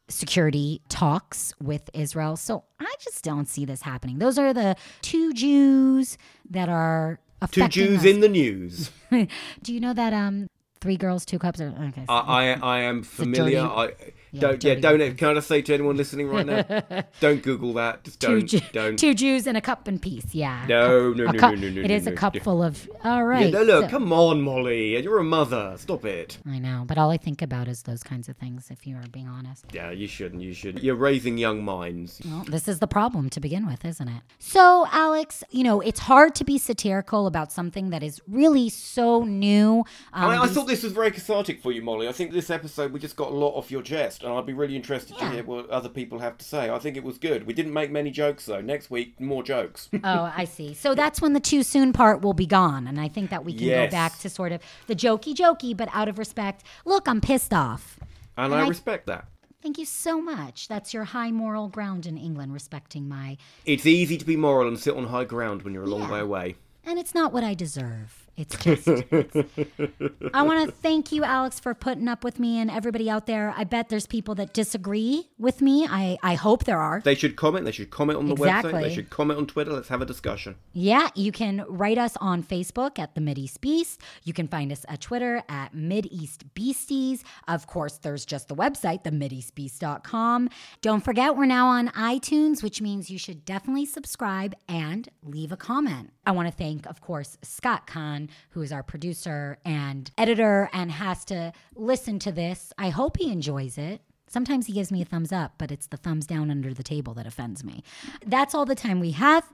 security 0.09 0.83
talks 0.88 1.55
with 1.62 1.88
Israel. 1.94 2.37
So 2.37 2.64
I 2.79 2.94
just 3.01 3.25
don't 3.25 3.48
see 3.48 3.64
this 3.64 3.83
happening. 3.83 4.18
Those 4.18 4.38
are 4.38 4.53
the 4.53 4.77
two 5.01 5.33
Jews 5.33 6.18
that 6.51 6.68
are 6.68 7.18
Two 7.50 7.68
Jews 7.68 8.00
us. 8.00 8.05
in 8.05 8.20
the 8.20 8.28
news. 8.28 8.90
Do 9.11 9.74
you 9.74 9.81
know 9.81 9.92
that 9.92 10.12
um 10.12 10.48
three 10.81 10.96
girls, 10.96 11.24
two 11.24 11.38
cups? 11.38 11.61
Or, 11.61 11.68
okay, 11.88 12.05
so 12.07 12.12
I, 12.12 12.52
I, 12.52 12.59
I 12.62 12.78
am 12.81 13.02
familiar. 13.02 13.61
I 13.61 13.92
yeah, 14.33 14.40
don't 14.40 14.64
yeah 14.64 14.75
don't 14.77 15.18
can 15.18 15.29
I 15.29 15.35
just 15.35 15.49
say 15.49 15.61
to 15.62 15.75
anyone 15.75 15.97
listening 15.97 16.29
right 16.29 16.47
now? 16.47 17.03
don't 17.21 17.42
Google 17.42 17.75
that. 17.75 18.05
Just 18.05 18.18
don't 18.18 18.49
two, 18.49 18.61
don't. 18.73 18.99
Two 18.99 19.12
Jews 19.14 19.47
and 19.47 19.57
a 19.57 19.61
cup 19.61 19.87
and 19.87 20.01
peace. 20.01 20.27
Yeah. 20.33 20.64
No 20.68 21.12
no 21.12 21.27
no, 21.27 21.33
no 21.33 21.51
no 21.51 21.55
no 21.55 21.71
no. 21.71 21.81
It 21.83 21.90
is 21.90 22.07
no, 22.07 22.12
a 22.12 22.14
cup 22.14 22.37
full 22.38 22.62
of. 22.62 22.88
All 23.05 23.25
right. 23.25 23.47
Yeah, 23.47 23.59
no, 23.59 23.62
look, 23.62 23.85
so, 23.85 23.90
come 23.90 24.12
on, 24.12 24.40
Molly. 24.40 25.01
You're 25.03 25.18
a 25.18 25.25
mother. 25.25 25.75
Stop 25.77 26.05
it. 26.07 26.38
I 26.47 26.59
know, 26.59 26.85
but 26.87 26.97
all 26.97 27.11
I 27.11 27.18
think 27.18 27.42
about 27.42 27.68
is 27.68 27.83
those 27.83 28.03
kinds 28.03 28.29
of 28.29 28.37
things. 28.37 28.71
If 28.71 28.87
you 28.87 28.97
are 28.97 29.07
being 29.12 29.29
honest. 29.29 29.66
Yeah, 29.73 29.90
you 29.90 30.07
shouldn't. 30.07 30.42
You 30.42 30.55
should. 30.55 30.83
You're 30.83 30.97
raising 30.97 31.37
young 31.37 31.62
minds. 31.62 32.21
Well, 32.25 32.45
this 32.49 32.68
is 32.68 32.79
the 32.79 32.87
problem 32.87 33.29
to 33.31 33.40
begin 33.40 33.66
with, 33.66 33.85
isn't 33.85 34.09
it? 34.09 34.23
So, 34.38 34.87
Alex, 34.90 35.45
you 35.51 35.62
know, 35.62 35.81
it's 35.81 36.01
hard 36.01 36.35
to 36.37 36.45
be 36.45 36.59
satirical 36.59 37.27
about 37.27 37.53
something 37.53 37.90
that 37.90 38.03
is 38.03 38.21
really 38.27 38.68
so 38.71 39.25
new. 39.25 39.85
Um, 40.12 40.31
I, 40.31 40.42
I 40.42 40.47
thought 40.47 40.66
this 40.66 40.83
was 40.83 40.92
very 40.92 41.11
cathartic 41.11 41.62
for 41.62 41.73
you, 41.73 41.83
Molly. 41.83 42.09
I 42.09 42.12
think 42.12 42.33
this 42.33 42.51
episode 42.51 42.92
we 42.92 43.01
just 43.01 43.16
got 43.16 43.31
a 43.31 43.35
lot 43.35 43.51
off 43.51 43.71
your 43.71 43.83
chest, 43.83 44.21
and 44.22 44.32
I'd 44.32 44.46
be 44.46 44.52
really 44.52 44.76
interested 44.76 44.92
interested 44.92 45.16
yeah. 45.18 45.28
to 45.28 45.35
hear 45.35 45.44
what 45.44 45.70
other 45.70 45.88
people 45.88 46.18
have 46.18 46.38
to 46.38 46.44
say. 46.44 46.70
I 46.70 46.78
think 46.78 46.96
it 46.96 47.04
was 47.04 47.18
good. 47.18 47.46
We 47.46 47.54
didn't 47.54 47.72
make 47.72 47.90
many 47.90 48.11
jokes 48.11 48.46
though. 48.46 48.61
Next 48.61 48.90
week, 48.90 49.20
more 49.20 49.42
jokes. 49.42 49.88
oh, 50.04 50.32
I 50.37 50.44
see. 50.44 50.74
So 50.74 50.94
that's 50.94 51.20
when 51.20 51.32
the 51.32 51.40
too 51.40 51.62
soon 51.62 51.92
part 51.92 52.22
will 52.22 52.35
be 52.35 52.46
gone, 52.46 52.87
and 52.87 53.00
I 53.00 53.08
think 53.08 53.30
that 53.30 53.44
we 53.44 53.52
can 53.52 53.66
yes. 53.66 53.90
go 53.90 53.96
back 53.96 54.18
to 54.20 54.30
sort 54.30 54.52
of 54.52 54.61
the 54.87 54.94
jokey 54.94 55.35
jokey, 55.35 55.76
but 55.76 55.88
out 55.92 56.08
of 56.08 56.18
respect. 56.18 56.64
Look, 56.85 57.08
I'm 57.08 57.20
pissed 57.20 57.54
off, 57.54 57.98
and, 58.37 58.52
and 58.52 58.54
I, 58.54 58.64
I 58.64 58.68
respect 58.68 59.06
that. 59.06 59.26
Thank 59.62 59.78
you 59.78 59.85
so 59.85 60.20
much. 60.20 60.66
That's 60.66 60.92
your 60.92 61.04
high 61.04 61.30
moral 61.30 61.68
ground 61.68 62.06
in 62.06 62.18
England, 62.18 62.52
respecting 62.52 63.08
my. 63.08 63.37
It's 63.64 63.87
easy 63.87 64.18
to 64.18 64.24
be 64.24 64.37
moral 64.37 64.66
and 64.68 64.78
sit 64.78 64.96
on 64.96 65.06
high 65.06 65.24
ground 65.24 65.62
when 65.62 65.72
you're 65.72 65.85
a 65.85 65.88
long 65.88 66.02
yeah. 66.02 66.12
way 66.12 66.20
away. 66.20 66.56
And 66.85 66.98
it's 66.98 67.14
not 67.14 67.32
what 67.32 67.44
I 67.44 67.54
deserve. 67.54 68.21
It's 68.37 68.57
just. 68.57 68.88
it's- 68.88 69.45
I 70.35 70.42
want 70.42 70.66
to 70.66 70.73
thank 70.75 71.12
you, 71.12 71.23
Alex, 71.25 71.61
for 71.61 71.75
putting 71.75 72.09
up 72.09 72.25
with 72.25 72.38
me 72.38 72.59
and 72.59 72.71
everybody 72.71 73.11
out 73.11 73.27
there. 73.27 73.53
I 73.57 73.64
bet 73.64 73.88
there's 73.90 74.07
people 74.07 74.35
that 74.37 74.53
disagree 74.55 75.29
with 75.38 75.61
me. 75.61 75.87
I, 75.88 76.16
I 76.23 76.35
hope 76.35 76.64
there 76.64 76.81
are. 76.81 77.01
They 77.05 77.14
should 77.14 77.37
comment. 77.37 77.64
They 77.66 77.73
should 77.73 77.90
comment 77.90 78.18
on 78.18 78.29
the 78.29 78.35
website. 78.35 78.73
They 78.83 78.95
should 78.95 79.11
comment 79.11 79.38
on 79.38 79.47
Twitter. 79.47 79.73
Let's 79.73 79.88
have 79.88 80.01
a 80.01 80.07
discussion. 80.07 80.57
Yeah, 80.73 81.09
you 81.14 81.31
can 81.33 81.64
write 81.68 81.99
us 81.99 82.16
on 82.21 82.42
Facebook 82.42 82.99
at 82.99 83.14
the 83.14 83.21
Mideast 83.21 83.61
Beast. 83.61 84.01
You 84.25 84.33
can 84.33 84.49
find 84.49 84.73
us 84.73 84.85
at 84.88 85.01
Twitter 85.03 85.42
at 85.49 85.75
Mideast 85.75 86.38
Beasties. 86.55 87.23
Of 87.49 87.66
course, 87.66 87.99
there's 87.99 88.25
just 88.25 88.49
the 88.49 88.57
website, 88.57 89.05
themideastbeast.com. 89.05 90.49
Don't 90.81 91.05
forget, 91.05 91.37
we're 91.37 91.47
now 91.47 91.66
on 91.68 91.88
iTunes, 91.88 92.62
which 92.62 92.81
means 92.81 93.11
you 93.11 93.18
should 93.18 93.45
definitely 93.45 93.87
subscribe 93.87 94.55
and 94.68 95.09
leave 95.23 95.53
a 95.53 95.57
comment. 95.57 96.12
I 96.24 96.30
want 96.32 96.48
to 96.48 96.54
thank, 96.54 96.87
of 96.87 97.00
course, 97.00 97.37
Scott 97.42 97.87
Kahn, 97.87 98.28
who 98.50 98.62
is 98.62 98.72
our 98.72 98.82
producer 98.82 99.58
and 99.64 100.11
editor 100.16 100.70
and 100.72 100.90
has 100.90 101.24
to 101.26 101.52
listen 101.74 102.18
to 102.20 102.32
this. 102.32 102.72
I 102.78 102.90
hope 102.90 103.16
he 103.16 103.32
enjoys 103.32 103.76
it. 103.76 104.02
Sometimes 104.28 104.66
he 104.66 104.72
gives 104.72 104.90
me 104.90 105.02
a 105.02 105.04
thumbs 105.04 105.32
up, 105.32 105.54
but 105.58 105.70
it's 105.70 105.88
the 105.88 105.96
thumbs 105.96 106.26
down 106.26 106.50
under 106.50 106.72
the 106.72 106.82
table 106.82 107.12
that 107.14 107.26
offends 107.26 107.64
me. 107.64 107.82
That's 108.24 108.54
all 108.54 108.64
the 108.64 108.74
time 108.74 109.00
we 109.00 109.11
have. 109.12 109.44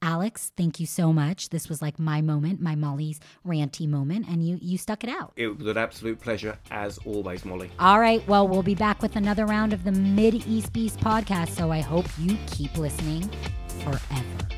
Alex, 0.00 0.52
thank 0.56 0.78
you 0.78 0.86
so 0.86 1.12
much. 1.12 1.48
This 1.48 1.68
was 1.68 1.82
like 1.82 1.98
my 1.98 2.20
moment, 2.20 2.60
my 2.60 2.76
Molly's 2.76 3.18
ranty 3.44 3.88
moment, 3.88 4.28
and 4.28 4.46
you 4.46 4.56
you 4.62 4.78
stuck 4.78 5.02
it 5.02 5.10
out. 5.10 5.32
It 5.34 5.58
was 5.58 5.66
an 5.66 5.76
absolute 5.76 6.20
pleasure, 6.20 6.56
as 6.70 6.98
always, 6.98 7.44
Molly. 7.44 7.68
All 7.80 7.98
right, 7.98 8.24
well, 8.28 8.46
we'll 8.46 8.62
be 8.62 8.76
back 8.76 9.02
with 9.02 9.16
another 9.16 9.44
round 9.44 9.72
of 9.72 9.82
the 9.82 9.90
Mid 9.90 10.34
East 10.46 10.72
Beast 10.72 11.00
podcast, 11.00 11.48
so 11.48 11.72
I 11.72 11.80
hope 11.80 12.06
you 12.16 12.38
keep 12.46 12.78
listening 12.78 13.28
forever. 13.80 14.48